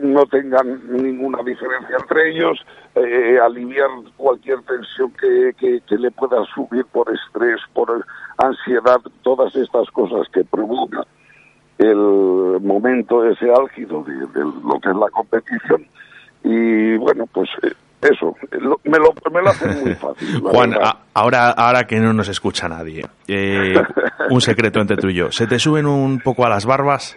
[0.00, 2.58] no tengan ninguna diferencia entre ellos,
[2.94, 8.04] eh, aliviar cualquier tensión que, que, le pueda subir por estrés, por
[8.38, 11.04] ansiedad, todas estas cosas que provocan
[11.78, 15.86] el momento ese álgido de, de lo que es la competición.
[16.42, 20.98] Y bueno pues eh, eso lo- me lo me lo hacen muy fácil Juan, a-
[21.14, 23.74] ahora, ahora que no nos escucha nadie, eh,
[24.30, 25.30] un secreto entre tú y yo.
[25.32, 27.16] ¿Se te suben un poco a las barbas?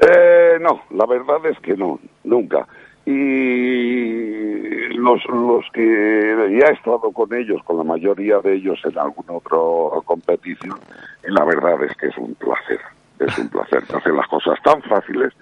[0.00, 2.66] Eh, no, la verdad es que no, nunca.
[3.04, 8.98] Y los, los que ya he estado con ellos, con la mayoría de ellos en
[8.98, 10.78] alguna otra competición,
[11.26, 12.80] y la verdad es que es un placer,
[13.18, 13.84] es un placer.
[13.86, 15.32] Te hacen las cosas tan fáciles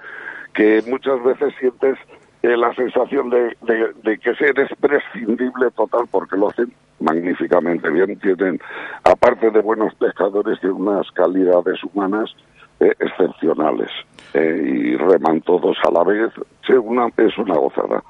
[0.55, 1.97] que muchas veces sientes
[2.43, 8.19] eh, la sensación de, de, de que eres prescindible total porque lo hacen magníficamente bien.
[8.19, 8.59] Tienen,
[9.05, 12.35] aparte de buenos pescadores, tienen unas calidades humanas
[12.81, 13.91] eh, excepcionales
[14.33, 16.33] eh, y reman todos a la vez.
[16.67, 18.03] Sí, una, es una gozada.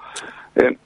[0.55, 0.79] En,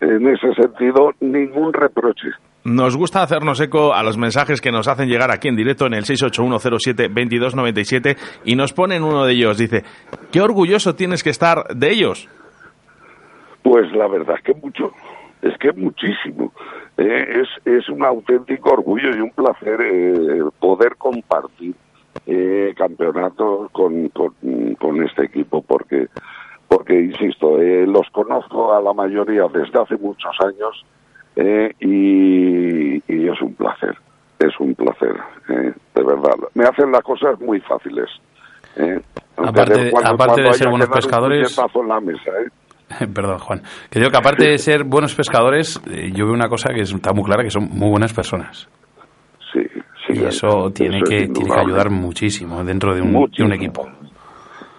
[0.00, 2.28] en ese sentido, ningún reproche.
[2.64, 5.94] Nos gusta hacernos eco a los mensajes que nos hacen llegar aquí en directo en
[5.94, 9.56] el 681072297 y nos ponen uno de ellos.
[9.56, 9.84] Dice,
[10.32, 12.28] qué orgulloso tienes que estar de ellos.
[13.68, 14.92] Pues la verdad es que mucho,
[15.42, 16.52] es que muchísimo.
[16.96, 21.74] Eh, es, es un auténtico orgullo y un placer eh, poder compartir
[22.26, 24.32] eh, campeonatos con, con,
[24.78, 26.06] con este equipo porque,
[26.68, 30.84] porque insisto, eh, los conozco a la mayoría desde hace muchos años
[31.34, 33.96] eh, y, y es un placer,
[34.38, 35.16] es un placer,
[35.48, 36.36] de verdad.
[36.54, 38.08] Me hacen las cosas muy fáciles.
[38.76, 39.00] eh.
[39.48, 42.48] Aparte de- aparte de ser buenos pescadores- en la mesa, ¿eh?
[43.14, 43.62] Perdón, Juan.
[43.90, 47.12] Que digo que aparte de ser buenos pescadores, eh, yo veo una cosa que está
[47.12, 48.68] muy clara, que son muy buenas personas.
[49.52, 49.62] Sí,
[50.06, 50.12] sí.
[50.20, 51.62] Y eso tiene eso es que, tiene que indudable.
[51.62, 53.48] ayudar muchísimo dentro de un, de Muchísimo.
[53.48, 53.88] un equipo.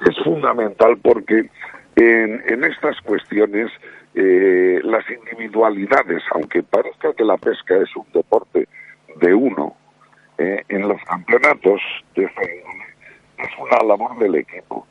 [0.05, 1.49] Es fundamental porque
[1.95, 3.71] en, en estas cuestiones
[4.15, 8.67] eh, las individualidades, aunque parezca que la pesca es un deporte
[9.19, 9.75] de uno,
[10.37, 11.81] eh, en los campeonatos
[12.15, 14.87] de es una labor del equipo,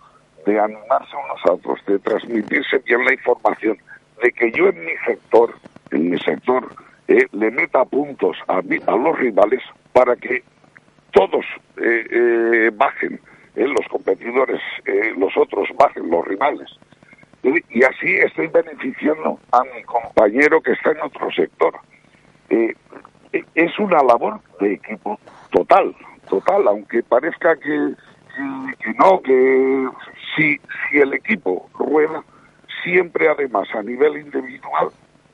[0.46, 3.76] de animarse unos a otros, de transmitirse bien la información,
[4.22, 5.54] de que yo en mi sector,
[5.90, 6.68] en mi sector,
[7.08, 10.42] eh, le meta puntos a, mi- a los rivales para que
[11.12, 11.44] todos
[11.76, 13.20] eh, eh, bajen,
[13.56, 16.70] eh, los competidores, eh, los otros bajen, los rivales.
[17.42, 21.74] Y así estoy beneficiando a mi compañero que está en otro sector.
[22.50, 22.74] Eh,
[23.32, 25.18] eh, es una labor de equipo
[25.50, 25.94] total,
[26.28, 27.94] total, aunque parezca que-
[28.80, 29.88] que no, que
[30.34, 30.58] si,
[30.90, 32.22] si el equipo rueda,
[32.82, 34.88] siempre además a nivel individual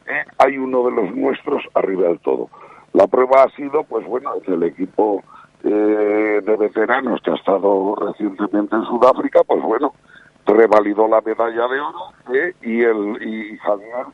[0.06, 2.48] eh, hay uno de los nuestros arriba del todo.
[2.92, 5.22] La prueba ha sido, pues bueno, el equipo
[5.64, 9.94] eh, de veteranos que ha estado recientemente en Sudáfrica, pues bueno,
[10.46, 14.06] revalidó la medalla de oro eh, y el y Javier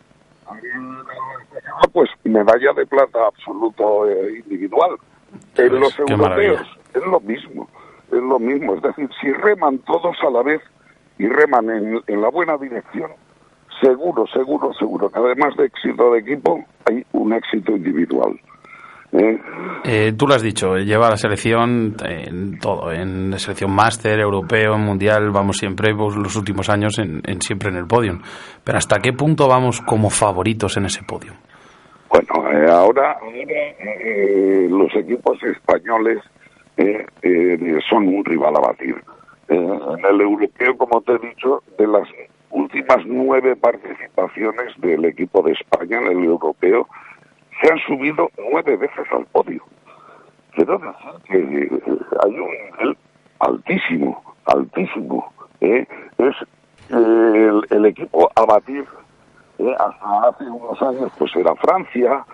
[1.92, 4.96] pues medalla de plata absoluto eh, individual.
[5.56, 6.62] En los europeos
[6.94, 7.68] es lo mismo,
[8.12, 8.74] es lo mismo.
[8.74, 10.60] Es decir, si reman todos a la vez
[11.18, 13.10] y reman en, en la buena dirección,
[13.80, 18.38] seguro, seguro, seguro que además de éxito de equipo, hay un éxito individual.
[19.12, 19.38] ¿eh?
[19.84, 23.70] Eh, tú lo has dicho, eh, lleva a la selección en todo, en la selección
[23.72, 28.18] máster, europeo, mundial, vamos siempre, pues, los últimos años, en, en- siempre en el podio.
[28.64, 31.32] Pero ¿hasta qué punto vamos como favoritos en ese podio?
[32.10, 33.42] Bueno, eh, ahora, ahora,
[34.00, 36.18] eh, los equipos españoles
[36.78, 38.96] eh, eh, son un rival a batir.
[39.48, 42.08] Eh, en el europeo, como te he dicho, de las
[42.50, 46.86] últimas nueve participaciones del equipo de España en el europeo,
[47.60, 49.62] se han subido nueve veces al podio.
[50.54, 51.80] Quiero decir que eh,
[52.24, 52.96] hay un nivel
[53.40, 55.32] altísimo, altísimo.
[55.60, 55.86] ¿eh?
[56.18, 56.34] Es
[56.90, 58.84] eh, el, equipo a batir
[59.58, 62.24] eh, hasta hace unos años pues era Francia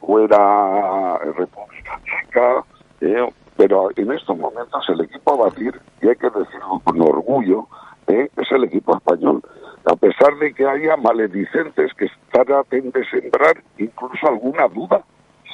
[0.00, 2.64] o era República Checa,
[3.00, 3.26] eh,
[3.56, 7.66] pero en estos momentos el equipo a batir, y hay que decirlo con orgullo,
[8.06, 9.42] eh, es el equipo español.
[9.86, 15.02] A pesar de que haya maledicentes que traten de sembrar incluso alguna duda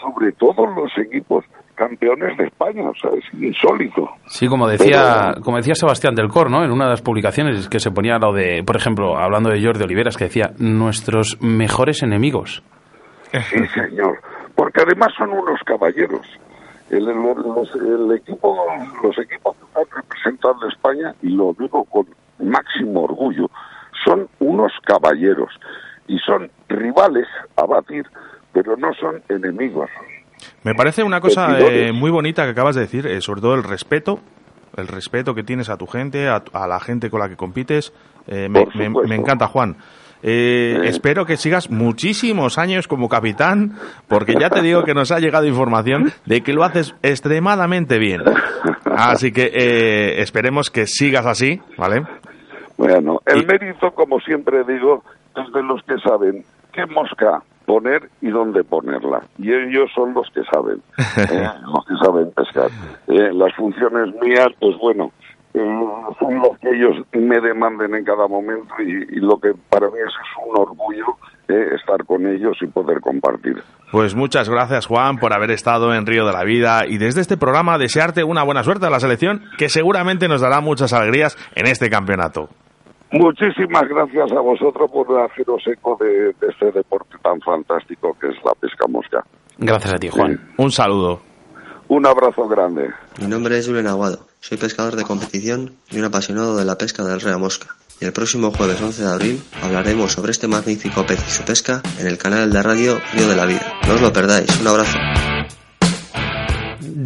[0.01, 1.45] sobre todos los equipos
[1.75, 4.09] campeones de España, o sea, es insólito.
[4.27, 6.63] Sí, como decía, Pero- como decía Sebastián del Cor, ¿no?
[6.65, 9.83] En una de las publicaciones que se ponía lo de, por ejemplo, hablando de Jordi
[9.85, 12.63] Oliveras, que decía nuestros mejores enemigos.
[13.33, 14.19] Sí, señor.
[14.55, 16.27] Porque además son unos caballeros.
[16.91, 18.57] El, el- los, el equipo,
[19.03, 22.07] los equipos que están representando a España, y lo digo con
[22.41, 23.51] máximo orgullo,
[24.05, 25.53] son unos caballeros.
[26.09, 27.27] Y son rivales
[27.57, 28.05] a batir,
[28.53, 29.89] pero no son enemigos.
[30.65, 33.63] Me parece una cosa eh, muy bonita que acabas de decir, eh, sobre todo el
[33.63, 34.19] respeto,
[34.77, 37.93] el respeto que tienes a tu gente, a, a la gente con la que compites.
[38.27, 38.49] Eh,
[39.09, 39.77] me encanta, Juan.
[40.23, 40.81] Eh.
[40.85, 43.73] Espero que sigas muchísimos años como capitán,
[44.09, 48.23] porque ya te digo que nos ha llegado información de que lo haces extremadamente bien.
[48.85, 52.03] Así que eh, esperemos que sigas así, ¿vale?
[52.77, 55.03] Bueno, el Y- mérito, como siempre digo,
[55.37, 59.23] es de los que saben qué mosca poner y dónde ponerla.
[59.39, 60.83] Y ellos son los que saben,
[61.31, 62.69] eh, los que saben pescar.
[63.07, 65.13] Eh, las funciones mías, pues bueno,
[65.53, 69.99] son los que ellos me demanden en cada momento y, y lo que para mí
[69.99, 70.15] es,
[70.47, 71.07] un orgullo
[71.49, 73.63] eh, estar con ellos y poder compartir.
[73.91, 77.37] Pues muchas gracias, Juan, por haber estado en Río de la Vida y desde este
[77.37, 81.67] programa desearte una buena suerte a la selección que seguramente nos dará muchas alegrías en
[81.67, 82.49] este campeonato.
[83.13, 88.37] Muchísimas gracias a vosotros por haceros eco de, de este deporte tan fantástico que es
[88.45, 89.25] la pesca mosca.
[89.59, 90.39] Gracias a ti, Juan.
[90.57, 91.21] Un saludo.
[91.89, 92.89] Un abrazo grande.
[93.21, 97.05] Mi nombre es Julen Aguado, soy pescador de competición y un apasionado de la pesca
[97.05, 97.77] del rea mosca.
[98.01, 101.83] Y el próximo jueves 11 de abril hablaremos sobre este magnífico pez y su pesca
[101.99, 103.75] en el canal de radio Río de la Vida.
[103.87, 104.97] No os lo perdáis, un abrazo.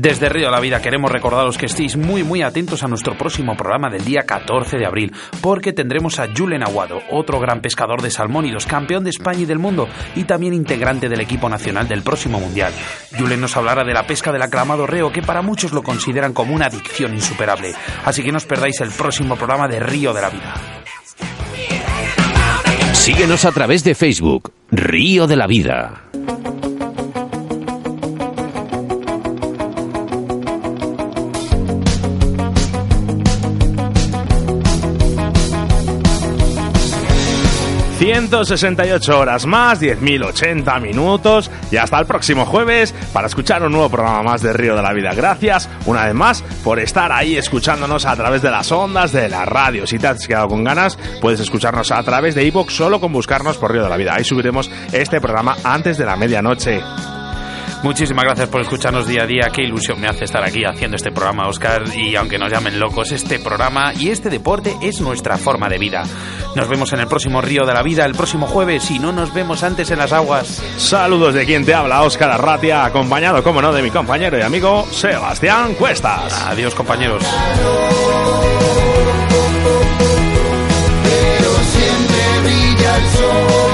[0.05, 3.57] Desde Río de la Vida queremos recordaros que estéis muy muy atentos a nuestro próximo
[3.57, 8.11] programa del día 14 de abril, porque tendremos a Julen Aguado, otro gran pescador de
[8.11, 12.39] salmónidos, campeón de España y del mundo, y también integrante del equipo nacional del próximo
[12.39, 12.75] Mundial.
[13.19, 16.55] Julen nos hablará de la pesca del aclamado reo, que para muchos lo consideran como
[16.55, 17.73] una adicción insuperable.
[18.05, 20.55] Así que no os perdáis el próximo programa de Río de la Vida.
[22.93, 26.03] Síguenos a través de Facebook, Río de la Vida.
[38.05, 41.51] ...168 horas más, 10.080 minutos...
[41.71, 42.95] ...y hasta el próximo jueves...
[43.15, 45.15] ...para escuchar un nuevo programa más de Río de la Vida.
[45.15, 49.47] Gracias, una vez más, por estar ahí escuchándonos a través de las ondas de la
[49.47, 49.87] radio.
[49.87, 52.75] Si te has quedado con ganas, puedes escucharnos a través de iVoox...
[52.75, 54.15] ...solo con buscarnos por Río de la Vida.
[54.15, 56.83] Ahí subiremos este programa antes de la medianoche.
[57.85, 59.51] Muchísimas gracias por escucharnos día a día.
[59.53, 61.83] Qué ilusión me hace estar aquí haciendo este programa, Oscar.
[61.95, 66.03] Y aunque nos llamen locos, este programa y este deporte es nuestra forma de vida.
[66.57, 69.35] Nos vemos en el próximo Río de la Vida, el próximo jueves, si no nos
[69.35, 70.63] vemos antes en las aguas.
[70.79, 74.87] Saludos de quien te habla, Oscar Arratia, acompañado, como no, de mi compañero y amigo
[74.91, 76.33] Sebastián Cuestas.
[76.47, 77.23] Adiós, compañeros.
[81.03, 83.74] Pero siempre brilla el sol.